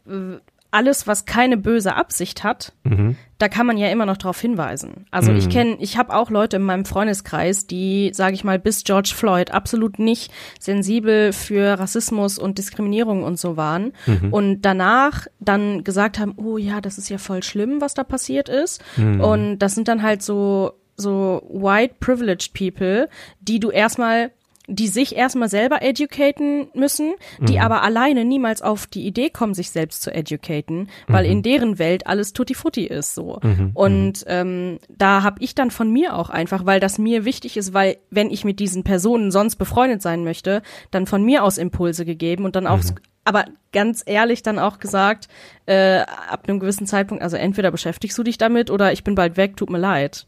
[0.75, 3.17] alles, was keine böse Absicht hat, Mhm.
[3.39, 5.07] da kann man ja immer noch darauf hinweisen.
[5.11, 5.51] Also ich Mhm.
[5.51, 9.51] kenne, ich habe auch Leute in meinem Freundeskreis, die, sage ich mal, bis George Floyd
[9.53, 14.33] absolut nicht sensibel für Rassismus und Diskriminierung und so waren Mhm.
[14.33, 18.49] und danach dann gesagt haben, oh ja, das ist ja voll schlimm, was da passiert
[18.49, 18.83] ist.
[18.97, 19.21] Mhm.
[19.21, 23.09] Und das sind dann halt so so white privileged people,
[23.41, 24.31] die du erstmal
[24.67, 29.71] die sich erstmal selber educaten müssen, die aber alleine niemals auf die Idee kommen, sich
[29.71, 33.41] selbst zu educaten, weil in deren Welt alles tutti frutti ist so.
[33.75, 37.75] Und ähm, da habe ich dann von mir auch einfach, weil das mir wichtig ist,
[37.75, 42.05] weil wenn ich mit diesen Personen sonst befreundet sein möchte, dann von mir aus Impulse
[42.05, 42.81] gegeben und dann auch
[43.25, 45.29] aber ganz ehrlich dann auch gesagt,
[45.67, 49.37] äh, ab einem gewissen Zeitpunkt, also entweder beschäftigst du dich damit oder ich bin bald
[49.37, 50.27] weg, tut mir leid.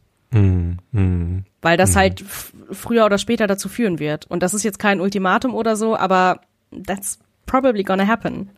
[0.92, 1.44] Mhm.
[1.66, 1.70] Mhm.
[1.70, 4.26] Weil das halt f- früher oder später dazu führen wird.
[4.26, 6.40] Und das ist jetzt kein Ultimatum oder so, aber
[6.86, 8.50] that's probably gonna happen.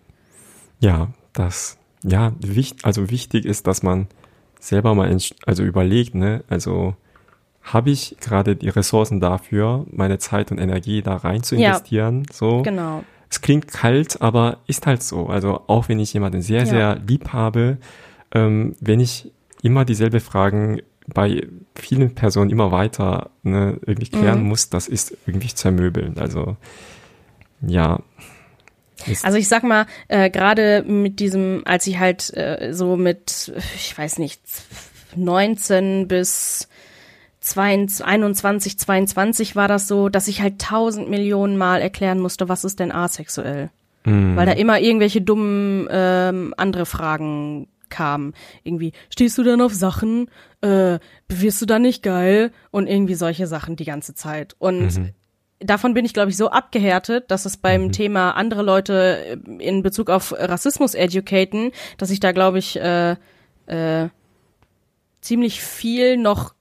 [0.80, 4.06] Ja, das, ja, wichtig, also wichtig ist, dass man
[4.60, 6.94] selber mal also überlegt, ne, also
[7.62, 11.68] habe ich gerade die Ressourcen dafür, meine Zeit und Energie da rein zu Ja.
[11.70, 12.62] investieren, so.
[12.62, 13.04] Genau.
[13.30, 15.26] Es klingt kalt, aber ist halt so.
[15.26, 16.66] Also auch wenn ich jemanden sehr, Ja.
[16.66, 17.76] sehr lieb habe,
[18.32, 19.30] ähm, wenn ich
[19.62, 20.80] immer dieselbe Fragen
[21.12, 24.48] bei vielen Personen immer weiter ne, irgendwie klären Mhm.
[24.48, 26.18] muss, das ist irgendwie zermöbeln.
[26.18, 26.56] Also
[27.60, 28.00] ja.
[29.22, 33.96] Also ich sag mal, äh, gerade mit diesem, als ich halt äh, so mit, ich
[33.96, 34.40] weiß nicht,
[35.16, 36.68] 19 bis
[37.40, 42.64] 22, 21, 22 war das so, dass ich halt tausend Millionen Mal erklären musste, was
[42.64, 43.70] ist denn asexuell?
[44.04, 48.34] mh, Weil da immer irgendwelche dummen ähm, andere Fragen kamen.
[48.64, 50.30] Irgendwie, stehst du dann auf Sachen?
[50.60, 52.52] Äh, wirst du da nicht geil?
[52.70, 54.56] Und irgendwie solche Sachen die ganze Zeit.
[54.58, 55.12] Und
[55.60, 59.82] davon bin ich, glaube ich, so abgehärtet, dass es beim Thema andere Leute äh, in
[59.82, 63.16] Bezug auf Rassismus educaten, dass ich da, glaube ich, äh,
[63.66, 64.08] äh,
[65.20, 66.54] ziemlich viel noch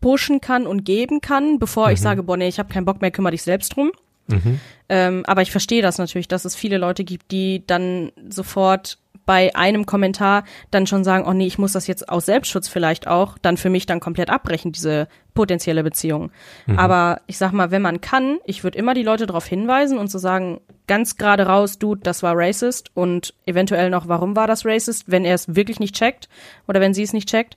[0.00, 3.12] pushen kann und geben kann, bevor ich sage, boah, nee, ich habe keinen Bock mehr,
[3.12, 3.92] kümmere dich selbst drum.
[4.26, 4.60] mhm.
[4.88, 8.98] Ähm, aber ich verstehe das natürlich, dass es viele Leute gibt, die dann sofort
[9.32, 13.06] bei einem Kommentar dann schon sagen, oh nee, ich muss das jetzt aus Selbstschutz vielleicht
[13.06, 16.30] auch dann für mich dann komplett abbrechen, diese potenzielle Beziehung.
[16.76, 20.08] Aber ich sag mal, wenn man kann, ich würde immer die Leute darauf hinweisen und
[20.08, 24.46] zu so sagen, ganz gerade raus, Dude, das war racist und eventuell noch, warum war
[24.46, 26.28] das racist, wenn er es wirklich nicht checkt
[26.68, 27.56] oder wenn sie es nicht checkt.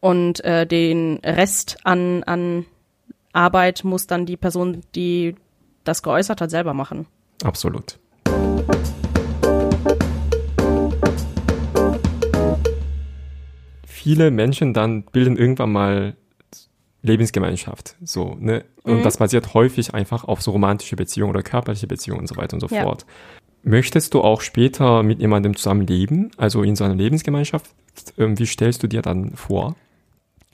[0.00, 2.66] Und äh, den Rest an, an
[3.32, 5.36] Arbeit muss dann die Person, die
[5.84, 7.06] das geäußert hat, selber machen.
[7.42, 7.98] Absolut.
[14.04, 16.16] Viele Menschen dann bilden irgendwann mal
[17.02, 18.64] Lebensgemeinschaft, so, ne?
[18.82, 19.02] Und Mhm.
[19.02, 22.60] das basiert häufig einfach auf so romantische Beziehungen oder körperliche Beziehungen und so weiter und
[22.60, 22.82] so Ja.
[22.82, 23.04] fort.
[23.62, 27.70] Möchtest du auch später mit jemandem zusammen leben, also in so einer Lebensgemeinschaft?
[28.18, 29.74] Ähm, Wie stellst du dir dann vor?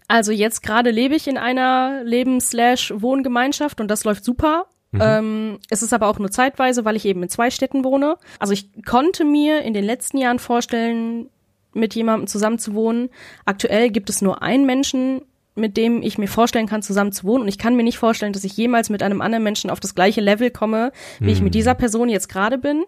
[0.09, 4.67] Also jetzt gerade lebe ich in einer Lebens-Wohngemeinschaft und das läuft super.
[4.93, 8.17] Ähm, es ist aber auch nur zeitweise, weil ich eben in zwei Städten wohne.
[8.41, 11.31] Also ich konnte mir in den letzten Jahren vorstellen,
[11.73, 13.11] mit jemandem zusammen zu wohnen.
[13.45, 15.23] Aktuell gibt es nur einen Menschen,
[15.57, 17.43] mit dem ich mir vorstellen kann, zusammen zu wohnen.
[17.43, 19.95] Und ich kann mir nicht vorstellen, dass ich jemals mit einem anderen Menschen auf das
[19.95, 22.85] gleiche Level komme, wie ich mit dieser Person jetzt gerade bin.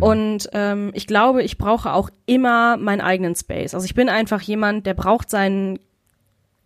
[0.00, 3.74] Und ähm, ich glaube, ich brauche auch immer meinen eigenen Space.
[3.74, 5.78] Also ich bin einfach jemand, der braucht seinen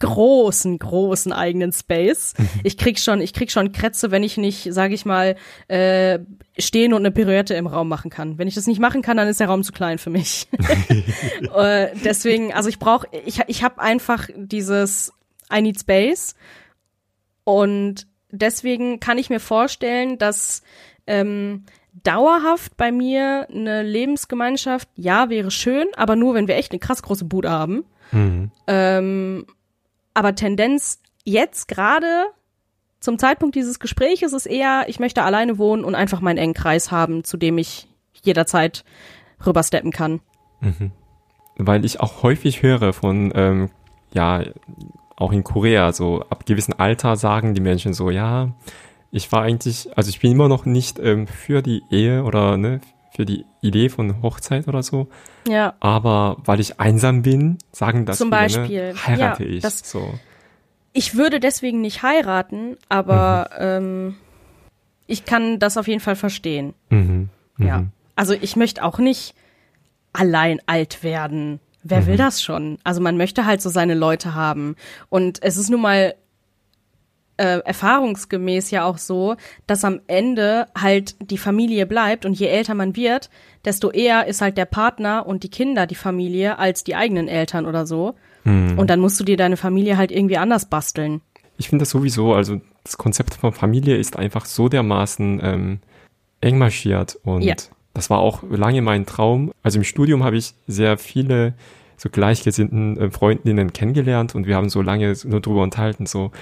[0.00, 2.34] großen, großen eigenen Space.
[2.62, 5.36] Ich krieg schon, ich krieg schon Krätze, wenn ich nicht, sage ich mal,
[5.68, 6.18] äh,
[6.58, 8.38] stehen und eine Pirouette im Raum machen kann.
[8.38, 10.48] Wenn ich das nicht machen kann, dann ist der Raum zu klein für mich.
[11.54, 15.12] äh, deswegen, also ich brauche, ich, ich habe einfach dieses
[15.52, 16.34] I need space
[17.44, 20.62] und deswegen kann ich mir vorstellen, dass
[21.06, 21.64] ähm,
[22.02, 27.02] dauerhaft bei mir eine Lebensgemeinschaft, ja, wäre schön, aber nur, wenn wir echt eine krass
[27.02, 27.84] große Bude haben.
[28.12, 28.50] Mhm.
[28.66, 29.46] Ähm,
[30.14, 32.26] aber Tendenz jetzt gerade
[33.00, 36.90] zum Zeitpunkt dieses Gespräches ist eher, ich möchte alleine wohnen und einfach meinen engen Kreis
[36.90, 37.88] haben, zu dem ich
[38.22, 38.84] jederzeit
[39.44, 40.20] rübersteppen kann.
[41.56, 43.70] weil ich auch häufig höre von, ähm,
[44.12, 44.42] ja,
[45.16, 48.52] auch in Korea, so ab gewissem Alter sagen die Menschen so, ja,
[49.10, 52.80] ich war eigentlich, also ich bin immer noch nicht ähm, für die Ehe oder ne,
[53.14, 55.08] für die Idee von Hochzeit oder so,
[55.48, 55.74] Ja.
[55.80, 58.92] aber weil ich einsam bin, sagen das Zum viele, Beispiel.
[58.92, 59.62] ne, heirate Ja, ich.
[59.62, 60.14] das- so.
[60.92, 64.16] Ich würde deswegen nicht heiraten, aber ähm,
[65.06, 66.74] ich kann das auf jeden Fall verstehen.
[66.90, 67.28] Mhm.
[67.56, 67.66] Mhm.
[67.66, 67.84] Ja.
[68.16, 69.34] Also ich möchte auch nicht
[70.12, 71.58] allein alt werden.
[71.82, 72.06] Wer Mhm.
[72.06, 72.78] will das schon?
[72.84, 74.76] Also man möchte halt so seine Leute haben.
[75.08, 76.14] Und es ist nun mal
[77.36, 82.74] äh, erfahrungsgemäß ja auch so, dass am Ende halt die Familie bleibt und je älter
[82.74, 83.30] man wird,
[83.64, 87.66] desto eher ist halt der Partner und die Kinder die Familie als die eigenen Eltern
[87.66, 88.14] oder so.
[88.44, 88.78] Hm.
[88.78, 91.22] Und dann musst du dir deine Familie halt irgendwie anders basteln.
[91.56, 95.78] Ich finde das sowieso, also das Konzept von Familie ist einfach so dermaßen ähm,
[96.40, 97.54] eng marschiert und ja.
[97.94, 99.52] das war auch lange mein Traum.
[99.62, 101.54] Also im Studium habe ich sehr viele
[101.96, 106.32] so gleichgesinnten äh, Freundinnen kennengelernt und wir haben so lange nur drüber unterhalten, so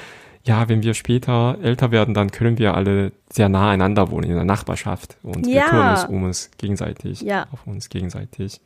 [0.44, 4.34] ja, wenn wir später älter werden, dann können wir alle sehr nah einander wohnen in
[4.34, 5.54] der Nachbarschaft und ja.
[5.54, 7.46] wir kümmern uns um uns gegenseitig, ja.
[7.52, 8.60] auf uns gegenseitig.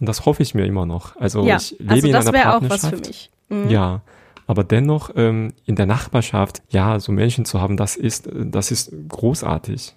[0.00, 1.16] Und das hoffe ich mir immer noch.
[1.16, 1.56] Also ja.
[1.56, 2.64] ich lebe also in einer Partnerschaft.
[2.64, 3.30] Auch was für mich.
[3.48, 3.68] Mhm.
[3.70, 4.02] Ja,
[4.46, 8.92] aber dennoch ähm, in der Nachbarschaft, ja, so Menschen zu haben, das ist, das ist
[9.08, 9.94] großartig.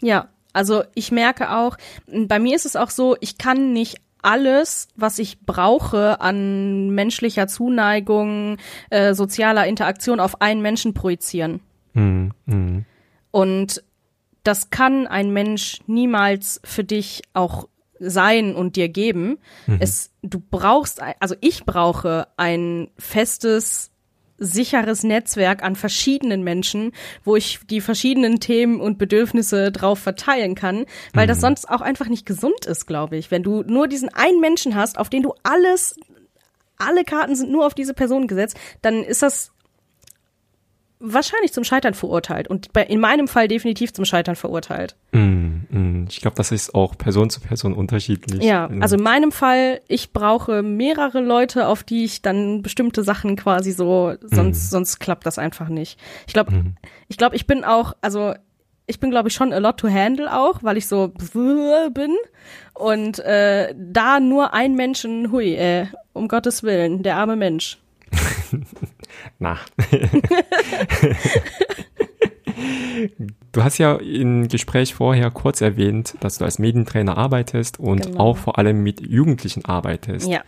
[0.00, 1.76] Ja, also ich merke auch,
[2.06, 7.46] bei mir ist es auch so, ich kann nicht alles, was ich brauche an menschlicher
[7.46, 8.56] Zuneigung,
[8.90, 11.60] äh, sozialer Interaktion auf einen Menschen projizieren.
[11.94, 12.32] Mhm.
[12.46, 12.84] Mhm.
[13.30, 13.82] Und
[14.42, 17.68] das kann ein Mensch niemals für dich auch
[17.98, 19.38] sein und dir geben.
[19.66, 19.76] Mhm.
[19.80, 23.89] Es, du brauchst, also ich brauche ein festes
[24.40, 30.86] sicheres Netzwerk an verschiedenen Menschen, wo ich die verschiedenen Themen und Bedürfnisse drauf verteilen kann,
[31.12, 31.28] weil mhm.
[31.28, 33.30] das sonst auch einfach nicht gesund ist, glaube ich.
[33.30, 35.94] Wenn du nur diesen einen Menschen hast, auf den du alles,
[36.78, 39.52] alle Karten sind nur auf diese Person gesetzt, dann ist das
[41.00, 44.96] wahrscheinlich zum Scheitern verurteilt und bei, in meinem Fall definitiv zum Scheitern verurteilt.
[45.12, 46.06] Mm, mm.
[46.10, 48.42] Ich glaube, das ist auch Person zu Person unterschiedlich.
[48.42, 53.36] Ja, also in meinem Fall, ich brauche mehrere Leute, auf die ich dann bestimmte Sachen
[53.36, 54.70] quasi so, sonst, mm.
[54.70, 55.98] sonst klappt das einfach nicht.
[56.26, 56.76] Ich glaube, mm.
[57.08, 58.34] ich glaube, ich bin auch, also
[58.86, 62.16] ich bin, glaube ich, schon a lot to handle auch, weil ich so bin.
[62.74, 67.78] Und äh, da nur ein Menschen, hui, äh, um Gottes Willen, der arme Mensch.
[69.38, 69.58] Na.
[73.52, 78.20] du hast ja im Gespräch vorher kurz erwähnt, dass du als Medientrainer arbeitest und genau.
[78.20, 80.28] auch vor allem mit Jugendlichen arbeitest.
[80.28, 80.42] Ja.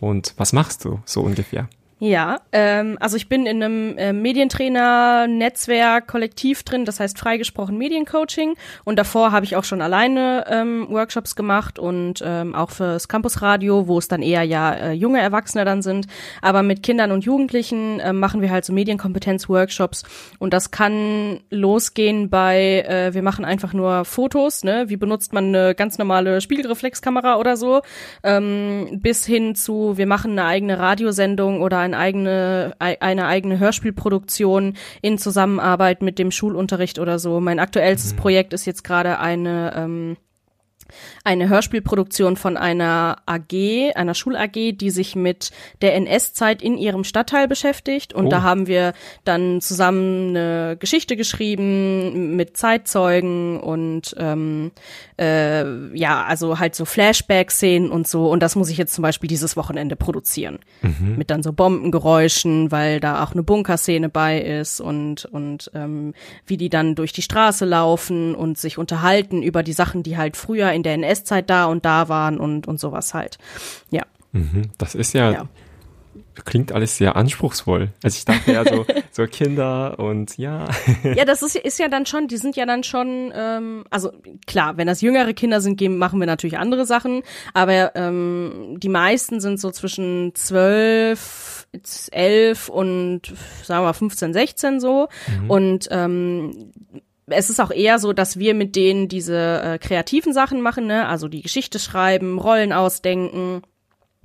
[0.00, 1.68] Und was machst du so ungefähr?
[2.04, 8.56] Ja, ähm, also ich bin in einem äh, Medientrainer-Netzwerk kollektiv drin, das heißt freigesprochen Mediencoaching.
[8.82, 13.86] Und davor habe ich auch schon alleine ähm, Workshops gemacht und ähm, auch fürs Campusradio,
[13.86, 16.08] wo es dann eher ja äh, junge Erwachsene dann sind.
[16.40, 20.02] Aber mit Kindern und Jugendlichen äh, machen wir halt so Medienkompetenz-Workshops.
[20.40, 24.86] Und das kann losgehen bei, äh, wir machen einfach nur Fotos, ne?
[24.88, 27.82] Wie benutzt man eine ganz normale Spiegelreflexkamera oder so,
[28.24, 33.58] ähm, bis hin zu, wir machen eine eigene Radiosendung oder ein eine eigene, eine eigene
[33.58, 37.40] Hörspielproduktion in Zusammenarbeit mit dem Schulunterricht oder so.
[37.40, 38.18] Mein aktuellstes mhm.
[38.18, 40.16] Projekt ist jetzt gerade eine ähm,
[41.24, 47.48] eine Hörspielproduktion von einer AG, einer Schul-AG, die sich mit der NS-Zeit in ihrem Stadtteil
[47.48, 48.12] beschäftigt.
[48.12, 48.30] Und oh.
[48.30, 54.72] da haben wir dann zusammen eine Geschichte geschrieben mit Zeitzeugen und ähm,
[55.18, 58.30] äh, ja, also halt so Flashback-Szenen und so.
[58.30, 60.58] Und das muss ich jetzt zum Beispiel dieses Wochenende produzieren.
[60.82, 61.16] Mhm.
[61.16, 66.14] Mit dann so Bombengeräuschen, weil da auch eine Bunkerszene bei ist und, und ähm,
[66.46, 70.36] wie die dann durch die Straße laufen und sich unterhalten über die Sachen, die halt
[70.36, 73.38] früher in in der NS-Zeit da und da waren und, und sowas halt.
[73.90, 74.02] Ja.
[74.32, 75.48] Mhm, das ist ja, ja,
[76.44, 77.90] klingt alles sehr anspruchsvoll.
[78.02, 80.68] Also ich dachte ja so, so Kinder und ja.
[81.02, 84.10] Ja, das ist, ist ja dann schon, die sind ja dann schon, ähm, also
[84.46, 87.22] klar, wenn das jüngere Kinder sind, gehen, machen wir natürlich andere Sachen,
[87.54, 91.66] aber ähm, die meisten sind so zwischen zwölf,
[92.10, 93.22] elf und
[93.62, 95.08] sagen wir mal 15, 16 so.
[95.26, 95.50] Mhm.
[95.50, 96.72] Und ähm,
[97.26, 101.06] es ist auch eher so, dass wir mit denen diese äh, kreativen Sachen machen, ne?
[101.08, 103.62] also die Geschichte schreiben, Rollen ausdenken,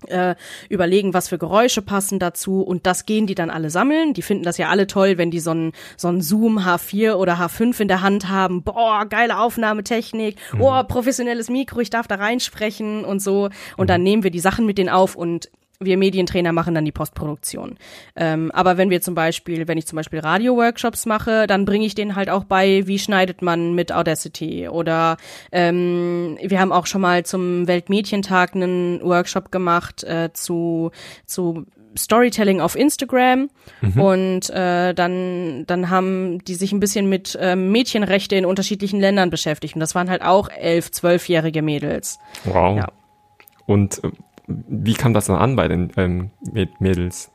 [0.06, 0.36] äh,
[0.70, 4.14] überlegen, was für Geräusche passen dazu und das gehen die dann alle sammeln.
[4.14, 7.39] Die finden das ja alle toll, wenn die so ein so ein Zoom H4 oder
[7.39, 8.62] H5 in der Hand haben.
[8.62, 10.36] Boah, geile Aufnahmetechnik.
[10.54, 10.62] Mhm.
[10.62, 13.50] Oh, professionelles Mikro, ich darf da reinsprechen und so.
[13.76, 13.88] Und mhm.
[13.88, 15.50] dann nehmen wir die Sachen mit denen auf und
[15.80, 17.78] wir Medientrainer machen dann die Postproduktion.
[18.16, 21.94] Ähm, aber wenn wir zum Beispiel, wenn ich zum Beispiel Radio-Workshops mache, dann bringe ich
[21.94, 24.68] denen halt auch bei, wie schneidet man mit Audacity.
[24.68, 25.18] Oder
[25.52, 30.92] ähm, wir haben auch schon mal zum Weltmedientag einen Workshop gemacht äh, zu,
[31.26, 31.66] zu
[31.96, 33.50] Storytelling auf Instagram
[33.82, 34.02] mhm.
[34.02, 39.32] und äh, dann dann haben die sich ein bisschen mit ähm, Mädchenrechte in unterschiedlichen Ländern
[39.32, 42.20] beschäftigt und das waren halt auch elf, zwölfjährige Mädels.
[42.44, 42.78] Wow.
[42.78, 42.88] Ja.
[43.66, 44.12] Und äh,
[44.48, 46.32] wie kam das dann an bei den ähm,
[46.80, 47.32] Mädels?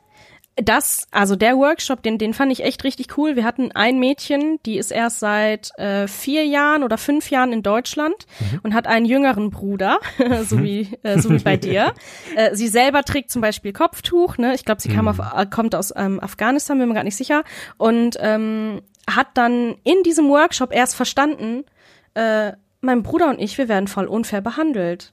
[0.56, 3.36] Das, also der Workshop, den, den fand ich echt richtig cool.
[3.36, 7.62] Wir hatten ein Mädchen, die ist erst seit äh, vier Jahren oder fünf Jahren in
[7.62, 8.60] Deutschland mhm.
[8.62, 9.98] und hat einen jüngeren Bruder,
[10.44, 11.94] so wie äh, so wie bei dir.
[12.36, 14.54] Äh, sie selber trägt zum Beispiel Kopftuch, ne?
[14.54, 15.08] Ich glaube, sie kam mhm.
[15.08, 17.44] auf, äh, kommt aus ähm, Afghanistan, bin mir gar nicht sicher.
[17.78, 21.64] Und ähm, hat dann in diesem Workshop erst verstanden,
[22.12, 22.52] äh,
[22.82, 25.12] mein Bruder und ich, wir werden voll unfair behandelt.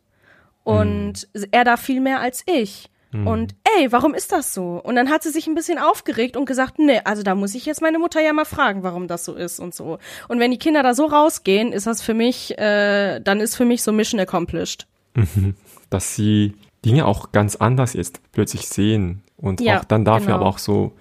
[0.64, 1.46] Und mhm.
[1.52, 2.90] er da viel mehr als ich.
[3.12, 3.28] Mhm.
[3.28, 4.80] Und ey, warum ist das so?
[4.84, 7.66] Und dann hat sie sich ein bisschen aufgeregt und gesagt, nee, also da muss ich
[7.66, 9.98] jetzt meine Mutter ja mal fragen, warum das so ist und so.
[10.28, 13.66] Und wenn die Kinder da so rausgehen, ist das für mich, äh, dann ist für
[13.66, 14.88] mich so Mission accomplished.
[15.16, 15.56] Mhm.
[15.90, 16.54] Dass sie
[16.86, 20.38] Dinge auch ganz anders jetzt plötzlich sehen und ja, auch dann dafür genau.
[20.38, 20.94] aber auch so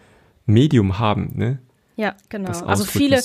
[0.46, 1.58] Medium haben, ne?
[1.98, 2.52] Ja, genau.
[2.64, 3.20] also viele,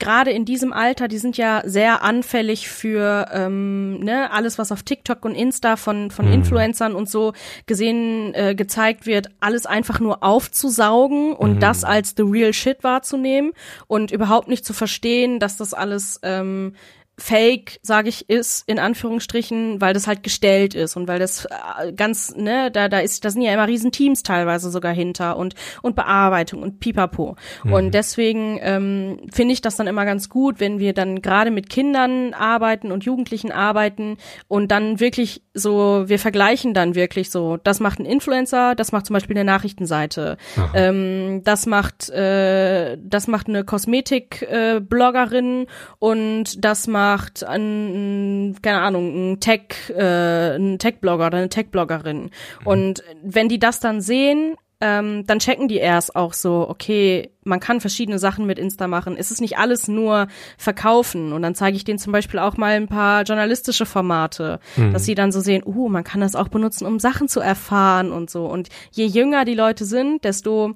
[0.00, 4.82] gerade in diesem Alter, die sind ja sehr anfällig für ähm, ne, alles, was auf
[4.82, 6.32] TikTok und Insta von, von mhm.
[6.32, 7.32] Influencern und so
[7.66, 11.60] gesehen, äh, gezeigt wird, alles einfach nur aufzusaugen und mhm.
[11.60, 13.52] das als the real shit wahrzunehmen
[13.86, 16.74] und überhaupt nicht zu verstehen, dass das alles ähm,
[17.18, 21.92] Fake, sage ich, ist in Anführungsstrichen, weil das halt gestellt ist und weil das äh,
[21.92, 25.54] ganz, ne, da da ist, da sind ja immer riesen Teams teilweise sogar hinter und
[25.82, 27.36] und Bearbeitung und Pipapo.
[27.64, 27.72] Mhm.
[27.72, 31.68] Und deswegen ähm, finde ich das dann immer ganz gut, wenn wir dann gerade mit
[31.68, 34.16] Kindern arbeiten und Jugendlichen arbeiten
[34.48, 39.04] und dann wirklich so, wir vergleichen dann wirklich so, das macht ein Influencer, das macht
[39.04, 40.38] zum Beispiel eine Nachrichtenseite,
[40.72, 45.66] ähm, das macht äh, das macht eine Kosmetik-Bloggerin äh,
[45.98, 52.22] und das macht macht ein, keine Ahnung, ein Tech, äh, ein Tech-Blogger oder eine Tech-Bloggerin.
[52.22, 52.30] Mhm.
[52.64, 57.60] Und wenn die das dann sehen, ähm, dann checken die erst auch so, okay, man
[57.60, 59.16] kann verschiedene Sachen mit Insta machen.
[59.16, 60.28] Es ist nicht alles nur
[60.58, 61.32] verkaufen.
[61.32, 64.92] Und dann zeige ich denen zum Beispiel auch mal ein paar journalistische Formate, mhm.
[64.92, 68.12] dass sie dann so sehen, uh, man kann das auch benutzen, um Sachen zu erfahren
[68.12, 68.46] und so.
[68.46, 70.74] Und je jünger die Leute sind, desto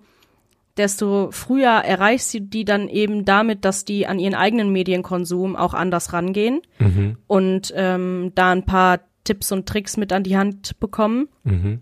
[0.76, 5.74] desto früher erreichst du die dann eben damit, dass die an ihren eigenen Medienkonsum auch
[5.74, 7.16] anders rangehen mhm.
[7.26, 11.28] und ähm, da ein paar Tipps und Tricks mit an die Hand bekommen.
[11.44, 11.80] Mhm.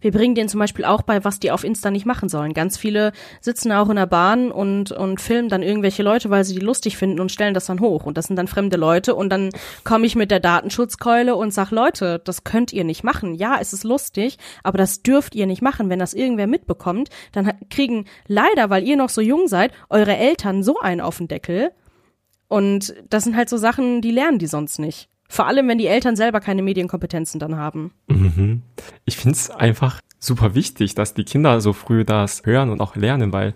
[0.00, 2.54] Wir bringen denen zum Beispiel auch bei, was die auf Insta nicht machen sollen.
[2.54, 6.54] Ganz viele sitzen auch in der Bahn und, und filmen dann irgendwelche Leute, weil sie
[6.54, 8.04] die lustig finden und stellen das dann hoch.
[8.04, 9.14] Und das sind dann fremde Leute.
[9.14, 9.50] Und dann
[9.82, 13.34] komme ich mit der Datenschutzkeule und sag, Leute, das könnt ihr nicht machen.
[13.34, 15.90] Ja, es ist lustig, aber das dürft ihr nicht machen.
[15.90, 20.62] Wenn das irgendwer mitbekommt, dann kriegen leider, weil ihr noch so jung seid, eure Eltern
[20.62, 21.72] so einen auf den Deckel.
[22.48, 25.08] Und das sind halt so Sachen, die lernen die sonst nicht.
[25.28, 27.92] Vor allem, wenn die Eltern selber keine Medienkompetenzen dann haben.
[28.08, 28.62] Mhm.
[29.04, 32.96] Ich finde es einfach super wichtig, dass die Kinder so früh das hören und auch
[32.96, 33.54] lernen, weil,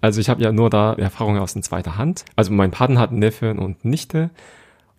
[0.00, 2.24] also ich habe ja nur da Erfahrungen aus zweiter Hand.
[2.36, 4.30] Also mein Partner hat Neffen und Nichte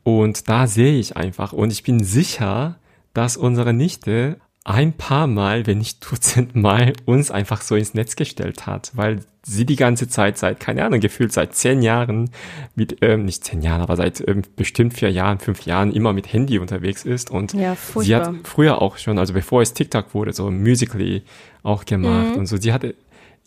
[0.03, 2.77] und da sehe ich einfach und ich bin sicher,
[3.13, 4.37] dass unsere Nichte
[4.67, 9.21] ein paar Mal, wenn nicht Dutzend Mal, uns einfach so ins Netz gestellt hat, weil
[9.41, 12.31] sie die ganze Zeit seit, keine Ahnung, gefühlt seit zehn Jahren
[12.75, 16.33] mit, ähm, nicht zehn Jahren, aber seit ähm, bestimmt vier Jahren, fünf Jahren immer mit
[16.33, 20.33] Handy unterwegs ist und ja, sie hat früher auch schon, also bevor es TikTok wurde,
[20.33, 21.23] so Musically
[21.63, 22.39] auch gemacht mhm.
[22.39, 22.93] und so, sie hatte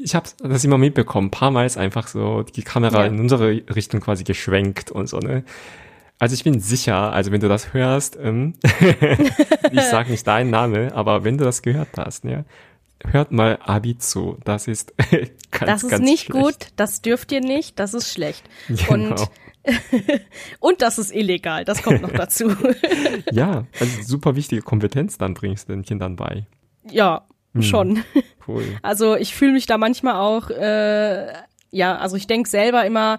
[0.03, 3.07] ich habe das immer mitbekommen, paar Mal ist einfach so die Kamera ja.
[3.09, 5.45] in unsere Richtung quasi geschwenkt und so, ne?
[6.21, 8.53] Also ich bin sicher, also wenn du das hörst, ähm,
[9.73, 12.45] ich sag nicht deinen Name, aber wenn du das gehört hast, ja,
[13.07, 14.37] hört mal Abi zu.
[14.45, 14.93] Das ist
[15.51, 16.45] ganz, Das ist ganz nicht schlecht.
[16.45, 18.45] gut, das dürft ihr nicht, das ist schlecht.
[18.69, 18.93] Genau.
[18.93, 19.31] Und
[20.61, 22.55] und das ist illegal, das kommt noch dazu.
[23.31, 26.47] ja, also super wichtige Kompetenz dann bringst du den Kindern bei.
[26.91, 28.05] Ja, hm, schon.
[28.47, 28.65] Cool.
[28.83, 31.33] Also ich fühle mich da manchmal auch, äh,
[31.71, 33.19] ja, also ich denke selber immer,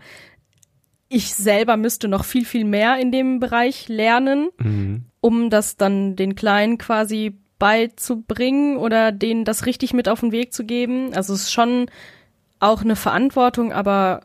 [1.11, 5.03] ich selber müsste noch viel, viel mehr in dem Bereich lernen, mhm.
[5.19, 10.53] um das dann den Kleinen quasi beizubringen oder denen das richtig mit auf den Weg
[10.53, 11.13] zu geben.
[11.13, 11.87] Also es ist schon
[12.59, 14.21] auch eine Verantwortung, aber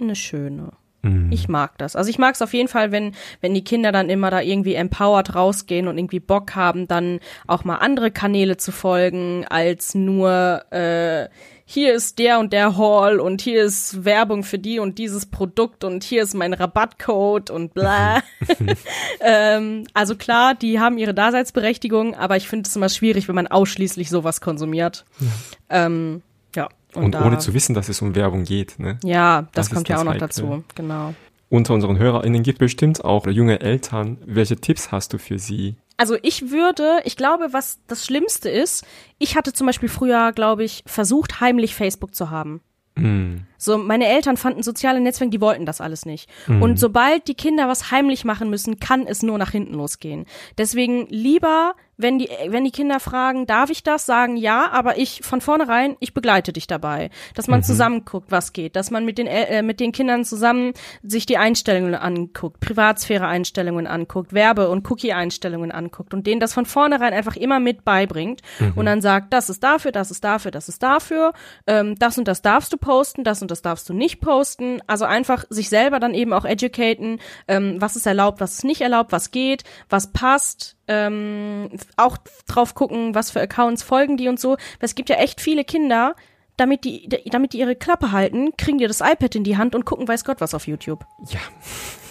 [0.00, 0.72] eine schöne.
[1.02, 1.30] Mhm.
[1.30, 1.94] Ich mag das.
[1.94, 4.74] Also ich mag es auf jeden Fall, wenn, wenn die Kinder dann immer da irgendwie
[4.74, 10.64] empowered rausgehen und irgendwie Bock haben, dann auch mal andere Kanäle zu folgen, als nur
[10.72, 11.28] äh,
[11.68, 15.82] hier ist der und der Hall und hier ist Werbung für die und dieses Produkt
[15.82, 18.22] und hier ist mein Rabattcode und bla.
[19.20, 23.48] ähm, also klar, die haben ihre Daseinsberechtigung, aber ich finde es immer schwierig, wenn man
[23.48, 25.04] ausschließlich sowas konsumiert.
[25.18, 25.86] Ja.
[25.86, 26.22] Ähm,
[26.54, 26.68] ja.
[26.94, 28.98] Und, und ohne zu wissen, dass es um Werbung geht, ne?
[29.02, 31.14] Ja, das, das kommt ja auch noch dazu, genau.
[31.48, 34.18] Unter unseren HörerInnen gibt bestimmt auch junge Eltern.
[34.24, 35.76] Welche Tipps hast du für sie?
[35.96, 38.84] Also ich würde, ich glaube, was das Schlimmste ist,
[39.18, 42.60] ich hatte zum Beispiel früher, glaube ich, versucht, heimlich Facebook zu haben.
[42.96, 43.46] Mm.
[43.58, 46.28] So, meine Eltern fanden soziale Netzwerke, die wollten das alles nicht.
[46.46, 46.62] Mm.
[46.62, 50.26] Und sobald die Kinder was heimlich machen müssen, kann es nur nach hinten losgehen.
[50.58, 55.22] Deswegen lieber wenn die, wenn die Kinder fragen, darf ich das, sagen ja, aber ich
[55.22, 57.10] von vornherein, ich begleite dich dabei.
[57.34, 57.64] Dass man mhm.
[57.64, 60.72] zusammen guckt, was geht, dass man mit den, äh, mit den Kindern zusammen
[61.02, 67.14] sich die Einstellungen anguckt, Privatsphäre-Einstellungen anguckt, Werbe- und Cookie-Einstellungen anguckt und denen das von vornherein
[67.14, 68.72] einfach immer mit beibringt mhm.
[68.76, 71.32] und dann sagt, das ist dafür, das ist dafür, das ist dafür,
[71.66, 74.80] ähm, das und das darfst du posten, das und das darfst du nicht posten.
[74.86, 78.82] Also einfach sich selber dann eben auch educaten, ähm, was ist erlaubt, was ist nicht
[78.82, 82.16] erlaubt, was geht, was passt, ähm, auch
[82.46, 84.50] drauf gucken, was für Accounts folgen die und so.
[84.50, 86.14] Weil es gibt ja echt viele Kinder,
[86.56, 89.84] damit die, damit die ihre Klappe halten, kriegen die das iPad in die Hand und
[89.84, 91.04] gucken weiß Gott was auf YouTube.
[91.28, 91.40] Ja.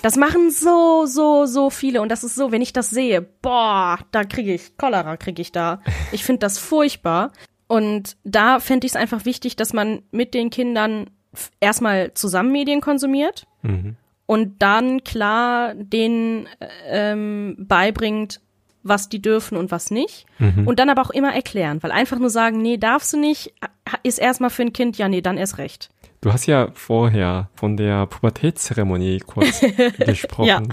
[0.02, 3.98] Das machen so, so, so viele und das ist so, wenn ich das sehe, boah,
[4.12, 5.82] da kriege ich, Cholera kriege ich da.
[6.12, 7.32] Ich finde das furchtbar.
[7.68, 11.10] Und da fände ich es einfach wichtig, dass man mit den Kindern
[11.60, 13.96] erstmal zusammen Medien konsumiert mhm.
[14.28, 16.48] und dann klar denen
[16.86, 18.42] ähm, beibringt,
[18.86, 20.26] was die dürfen und was nicht.
[20.40, 20.68] Mhm.
[20.68, 23.54] Und dann aber auch immer erklären, weil einfach nur sagen, nee, darfst du nicht,
[24.04, 25.90] ist erstmal für ein Kind, ja, nee, dann erst recht.
[26.26, 29.62] Du hast ja vorher von der Pubertätszeremonie kurz
[30.00, 30.48] gesprochen.
[30.48, 30.64] Ja.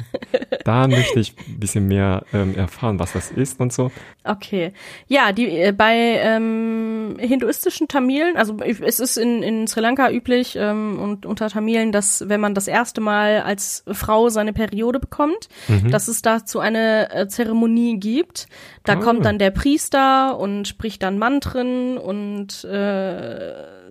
[0.65, 3.93] Da möchte ich ein bisschen mehr ähm, erfahren, was das ist und so.
[4.25, 4.73] Okay.
[5.09, 10.57] Ja, die äh, bei ähm, hinduistischen Tamilen, also es ist in, in Sri Lanka üblich
[10.57, 15.51] ähm, und unter Tamilen, dass wenn man das erste Mal als Frau seine Periode bekommt,
[15.69, 15.91] mhm.
[15.91, 18.47] dass es dazu eine äh, Zeremonie gibt.
[18.85, 18.97] Da ah.
[18.97, 23.83] kommt dann der Priester und spricht dann Mantren und äh,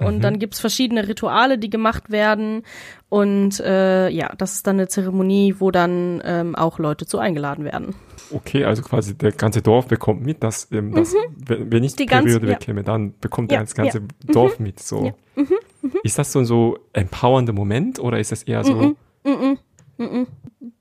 [0.00, 0.24] und mhm.
[0.24, 2.62] dann gibt's verschiedene Rituale, die gemacht werden.
[3.08, 7.64] Und äh, ja, das ist dann eine Zeremonie, wo dann ähm, auch Leute zu eingeladen
[7.64, 7.94] werden.
[8.32, 11.70] Okay, also quasi der ganze Dorf bekommt mit, dass, ähm, dass mhm.
[11.70, 12.84] wenn ich die, die Periode ganze, bekäme, ja.
[12.84, 14.32] dann bekommt ja, das ganze ja.
[14.32, 14.66] Dorf mhm.
[14.66, 14.80] mit.
[14.80, 15.04] So.
[15.04, 15.12] Ja.
[15.36, 15.48] Mhm.
[15.82, 15.92] Mhm.
[16.02, 18.96] Ist das so ein so empowernder Moment oder ist das eher so mhm.
[19.24, 19.58] Mhm.
[19.98, 20.26] Mhm.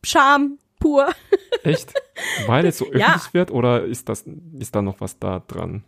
[0.03, 1.09] Scham pur?
[1.63, 1.93] Echt?
[2.47, 4.25] Weil es so öffentlich wird oder ist das
[4.57, 5.83] ist da noch was da dran?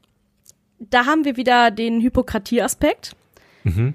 [0.90, 3.16] da haben wir wieder den Hypokratie-Aspekt.
[3.64, 3.94] Mhm.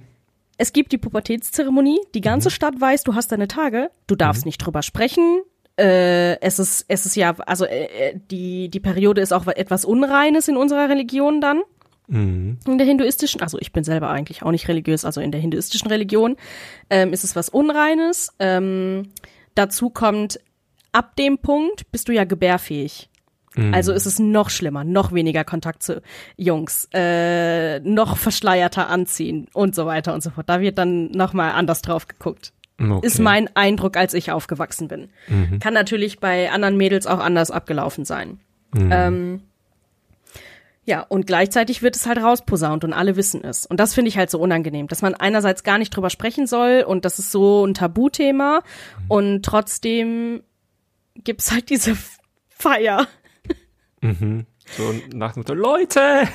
[0.57, 2.53] Es gibt die Pubertätszeremonie, die ganze mhm.
[2.53, 4.49] Stadt weiß, du hast deine Tage, du darfst mhm.
[4.49, 5.43] nicht drüber sprechen.
[5.79, 9.85] Äh, es ist, es ist ja, also äh, äh, die, die Periode ist auch etwas
[9.85, 11.63] Unreines in unserer Religion dann.
[12.09, 12.59] Mhm.
[12.67, 15.89] In der hinduistischen, also ich bin selber eigentlich auch nicht religiös, also in der hinduistischen
[15.89, 16.37] Religion
[16.91, 18.35] ähm, ist es was Unreines.
[18.41, 19.11] Ähm,
[19.55, 20.41] dazu kommt,
[20.91, 23.08] ab dem Punkt bist du ja gebärfähig.
[23.59, 23.75] Mhm.
[23.75, 26.01] Also ist es noch schlimmer, noch weniger Kontakt zu
[26.37, 30.49] Jungs, äh, noch verschleierter anziehen und so weiter und so fort.
[30.49, 32.53] Da wird dann nochmal anders drauf geguckt.
[32.81, 33.05] Okay.
[33.05, 35.09] Ist mein Eindruck, als ich aufgewachsen bin.
[35.27, 35.59] Mhm.
[35.59, 38.39] Kann natürlich bei anderen Mädels auch anders abgelaufen sein.
[38.73, 38.91] Mhm.
[38.93, 39.43] Ähm,
[40.85, 43.67] ja, und gleichzeitig wird es halt rausposaunt und alle wissen es.
[43.67, 46.85] Und das finde ich halt so unangenehm, dass man einerseits gar nicht drüber sprechen soll
[46.87, 49.05] und das ist so ein Tabuthema mhm.
[49.09, 50.43] und trotzdem
[51.25, 51.97] gibt's halt diese
[52.49, 53.07] Feier.
[54.01, 54.47] Mhm.
[54.77, 56.29] So nach dem Motto, Leute!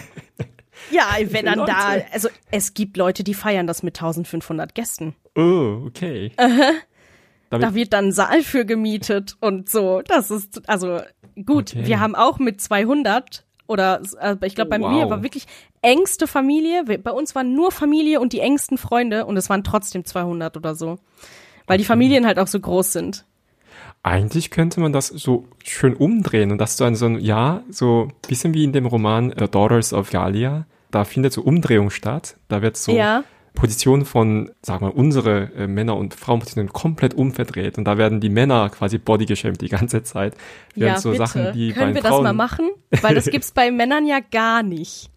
[0.90, 1.72] Ja, wenn dann Leute.
[1.72, 5.16] da, also es gibt Leute, die feiern das mit 1500 Gästen.
[5.36, 6.32] Oh, okay.
[6.40, 10.02] Uh Da wird dann ein Saal für gemietet und so.
[10.08, 11.02] Das ist, also
[11.46, 11.86] gut, okay.
[11.86, 14.92] wir haben auch mit 200 oder also ich glaube bei wow.
[14.92, 15.46] mir war wirklich
[15.84, 16.84] engste Familie.
[16.84, 20.74] Bei uns waren nur Familie und die engsten Freunde und es waren trotzdem 200 oder
[20.74, 20.98] so.
[21.68, 23.26] Weil die Familien halt auch so groß sind
[24.04, 28.10] eigentlich könnte man das so schön umdrehen und das so ein, so ein, ja, so
[28.28, 30.66] bisschen wie in dem Roman The Daughters of Galia.
[30.92, 32.36] Da findet so Umdrehung statt.
[32.50, 33.24] Da wird so ja.
[33.56, 38.30] Position von, sagen wir, unsere äh, Männer- und Frauenpositionen komplett umverdreht und da werden die
[38.30, 40.36] Männer quasi bodygeschämt die ganze Zeit.
[40.76, 41.26] Ja, so bitte.
[41.26, 42.72] Sachen, die Können wir Frauen das mal machen?
[43.02, 45.13] Weil das gibt's bei Männern ja gar nicht.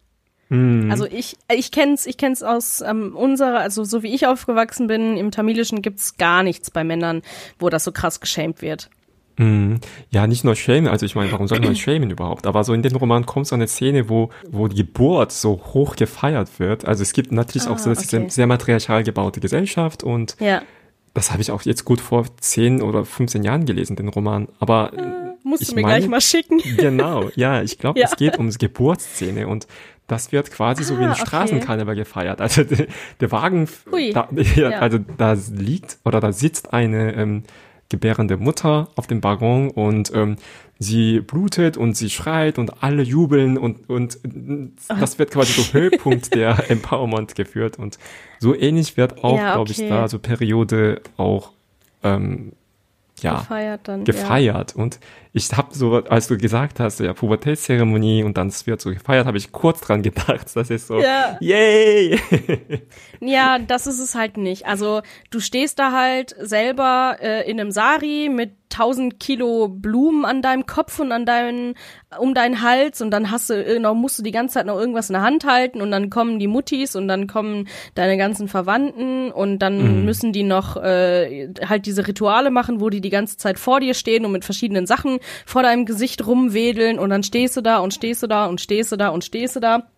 [0.49, 0.91] Hm.
[0.91, 5.17] Also ich ich kenn's ich kenn's aus ähm, unserer also so wie ich aufgewachsen bin
[5.17, 7.23] im Tamilischen gibt's gar nichts bei Männern,
[7.59, 8.89] wo das so krass geschämt wird.
[9.39, 9.81] Hm.
[10.11, 12.47] Ja, nicht nur schämen, also ich meine, warum soll man schämen überhaupt?
[12.47, 15.97] Aber so in dem Roman kommt so eine Szene, wo, wo die Geburt so hoch
[15.97, 16.87] gefeiert wird.
[16.87, 18.27] Also es gibt natürlich ah, auch so eine okay.
[18.29, 20.63] sehr matriarchal gebaute Gesellschaft und ja.
[21.13, 24.49] das habe ich auch jetzt gut vor 10 oder 15 Jahren gelesen, den Roman.
[24.59, 26.63] Aber ah, musst du mir meine, gleich mal schicken.
[26.79, 28.07] Genau, ja, ich glaube, ja.
[28.07, 29.67] es geht um die Geburtsszene und
[30.07, 31.27] das wird quasi ah, so wie ein ah, okay.
[31.27, 32.41] Straßenkarneval gefeiert.
[32.41, 32.87] Also der,
[33.21, 33.69] der Wagen,
[34.13, 37.43] da, ja, also da liegt oder da sitzt eine ähm,
[37.89, 40.37] gebärende Mutter auf dem Waggon und ähm,
[40.79, 44.19] sie blutet und sie schreit und alle jubeln und, und
[44.89, 47.99] das wird quasi so Höhepunkt der Empowerment geführt und
[48.39, 49.65] so ähnlich wird auch, ja, okay.
[49.65, 51.53] glaube ich, da so Periode auch
[52.03, 52.53] ähm,
[53.21, 54.05] ja, gefeiert dann.
[54.05, 54.75] Gefeiert.
[54.77, 54.83] Ja.
[54.83, 55.01] Und
[55.33, 59.39] ich habe so, als du gesagt hast, ja, Pubertätszeremonie und dann wird so gefeiert, habe
[59.39, 60.47] ich kurz dran gedacht.
[60.55, 61.37] Das ist so, ja.
[61.41, 62.19] yay!
[63.21, 64.67] ja, das ist es halt nicht.
[64.67, 70.43] Also du stehst da halt selber äh, in einem Sari mit tausend Kilo Blumen an
[70.43, 71.75] deinem Kopf und an deinen,
[72.19, 74.79] um deinen Hals und dann hast du, äh, noch musst du die ganze Zeit noch
[74.79, 78.49] irgendwas in der Hand halten und dann kommen die Muttis und dann kommen deine ganzen
[78.49, 80.05] Verwandten und dann mhm.
[80.05, 83.95] müssen die noch äh, halt diese Rituale machen, wo die die ganze Zeit vor dir
[83.95, 87.95] stehen und mit verschiedenen Sachen vor deinem Gesicht rumwedeln und dann stehst du da und
[87.95, 89.89] stehst du da und stehst du da und stehst du da.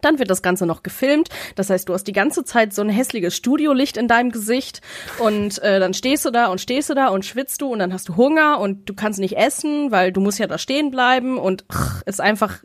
[0.00, 1.28] Dann wird das Ganze noch gefilmt.
[1.54, 4.80] Das heißt, du hast die ganze Zeit so ein hässliches Studiolicht in deinem Gesicht
[5.18, 7.92] und äh, dann stehst du da und stehst du da und schwitzt du und dann
[7.92, 11.38] hast du Hunger und du kannst nicht essen, weil du musst ja da stehen bleiben
[11.38, 12.58] und ach, ist einfach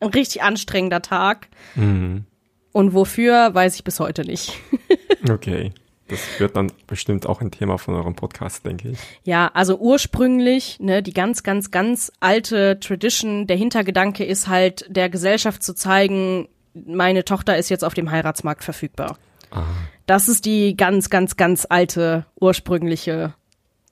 [0.00, 1.48] ein richtig anstrengender Tag.
[1.74, 2.24] Mhm.
[2.72, 4.54] Und wofür, weiß ich bis heute nicht.
[5.30, 5.72] okay.
[6.10, 8.98] Das wird dann bestimmt auch ein Thema von eurem Podcast, denke ich.
[9.24, 15.08] Ja, also ursprünglich, ne, die ganz, ganz, ganz alte Tradition, der Hintergedanke ist halt, der
[15.08, 19.18] Gesellschaft zu zeigen, meine Tochter ist jetzt auf dem Heiratsmarkt verfügbar.
[19.50, 19.66] Aha.
[20.06, 23.34] Das ist die ganz, ganz, ganz alte, ursprüngliche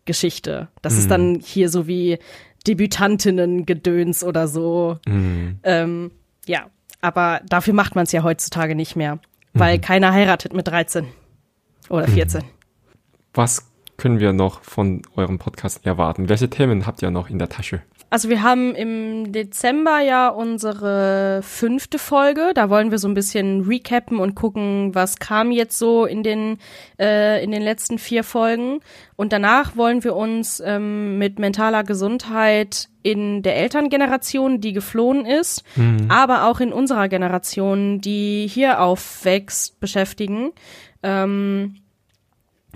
[0.04, 0.68] Geschichte.
[0.82, 0.98] Das mhm.
[0.98, 2.18] ist dann hier so wie
[2.66, 4.98] Debütantinnen-Gedöns oder so.
[5.06, 5.60] Mhm.
[5.62, 6.10] Ähm,
[6.46, 6.66] ja,
[7.00, 9.20] aber dafür macht man es ja heutzutage nicht mehr,
[9.54, 9.82] weil mhm.
[9.82, 11.06] keiner heiratet mit 13.
[11.88, 12.42] Oder 14.
[12.42, 12.46] Mhm.
[13.34, 16.28] Was können wir noch von eurem Podcast erwarten?
[16.28, 17.82] Welche Themen habt ihr noch in der Tasche?
[18.10, 22.52] Also wir haben im Dezember ja unsere fünfte Folge.
[22.54, 26.56] Da wollen wir so ein bisschen recappen und gucken, was kam jetzt so in den
[26.98, 28.80] äh, in den letzten vier Folgen.
[29.16, 35.62] Und danach wollen wir uns ähm, mit mentaler Gesundheit in der Elterngeneration, die geflohen ist,
[35.76, 36.06] mhm.
[36.08, 40.52] aber auch in unserer Generation, die hier aufwächst, beschäftigen.
[41.02, 41.76] Ähm,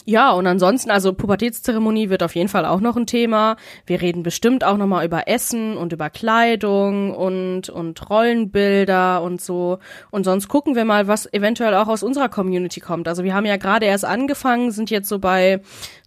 [0.04, 3.56] ja, und ansonsten, also Pubertätszeremonie wird auf jeden Fall auch noch ein Thema.
[3.86, 9.78] Wir reden bestimmt auch nochmal über Essen und über Kleidung und, und Rollenbilder und so.
[10.10, 13.06] Und sonst gucken wir mal, was eventuell auch aus unserer Community kommt.
[13.06, 15.60] Also wir haben ja gerade erst angefangen, sind jetzt so bei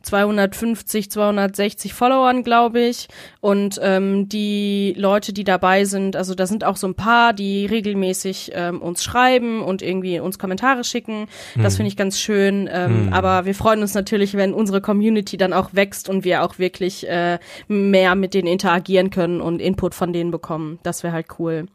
[0.05, 3.07] 250, 260 Followern, glaube ich.
[3.41, 7.65] Und ähm, die Leute, die dabei sind, also da sind auch so ein paar, die
[7.65, 11.27] regelmäßig ähm, uns schreiben und irgendwie uns Kommentare schicken.
[11.55, 11.77] Das hm.
[11.77, 12.69] finde ich ganz schön.
[12.71, 13.13] Ähm, hm.
[13.13, 17.07] Aber wir freuen uns natürlich, wenn unsere Community dann auch wächst und wir auch wirklich
[17.07, 20.79] äh, mehr mit denen interagieren können und Input von denen bekommen.
[20.83, 21.67] Das wäre halt cool.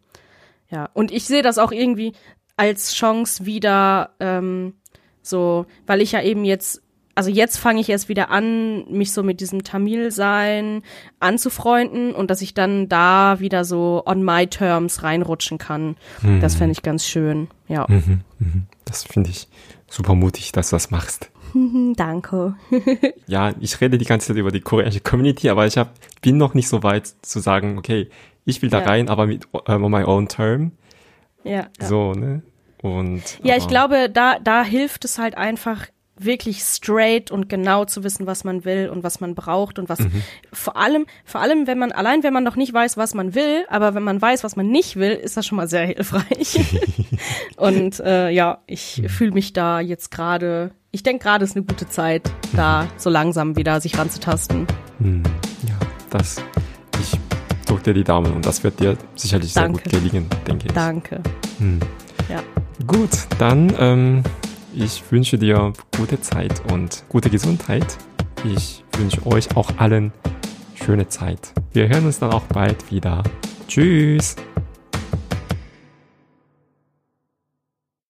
[0.71, 0.89] Ja.
[0.95, 2.13] Und ich sehe das auch irgendwie
[2.57, 4.75] als Chance wieder ähm,
[5.23, 6.83] so, weil ich ja eben jetzt
[7.15, 10.83] also jetzt fange ich erst wieder an, mich so mit diesem Tamil-Sein
[11.19, 15.97] anzufreunden und dass ich dann da wieder so on my terms reinrutschen kann.
[16.23, 16.41] Mhm.
[16.41, 17.85] Das fände ich ganz schön, ja.
[17.89, 18.67] Mhm, mhm.
[18.87, 19.49] Das finde ich
[19.87, 21.31] super mutig, dass du das machst.
[21.97, 22.55] Danke.
[23.27, 26.55] ja, ich rede die ganze Zeit über die koreanische Community, aber ich hab, bin noch
[26.55, 28.09] nicht so weit zu sagen, okay,
[28.45, 28.87] ich will da ja.
[28.87, 30.73] rein, aber mit uh, on my own term.
[31.45, 31.69] Ja.
[31.81, 32.43] So, ne?
[32.83, 35.87] Und, ja, ich glaube, da, da hilft es halt einfach,
[36.25, 40.01] wirklich straight und genau zu wissen, was man will und was man braucht und was
[40.01, 40.23] mhm.
[40.53, 43.65] vor allem, vor allem, wenn man, allein wenn man noch nicht weiß, was man will,
[43.69, 46.61] aber wenn man weiß, was man nicht will, ist das schon mal sehr hilfreich.
[47.57, 49.09] und äh, ja, ich mhm.
[49.09, 53.57] fühle mich da jetzt gerade, ich denke gerade ist eine gute Zeit, da so langsam
[53.57, 54.67] wieder sich ranzutasten.
[54.99, 55.23] Mhm.
[55.67, 55.75] Ja,
[56.11, 56.43] das,
[57.01, 57.19] ich
[57.67, 59.81] drücke dir die Daumen und das wird dir sicherlich Danke.
[59.83, 60.73] sehr gut gelingen, denke ich.
[60.73, 61.23] Danke.
[61.59, 61.81] Mhm.
[62.29, 62.43] Ja.
[62.87, 64.23] Gut, dann ähm,
[64.81, 67.99] ich wünsche dir gute Zeit und gute Gesundheit.
[68.45, 70.13] Ich wünsche euch auch allen
[70.75, 71.53] schöne Zeit.
[71.73, 73.23] Wir hören uns dann auch bald wieder.
[73.69, 74.37] Tschüss!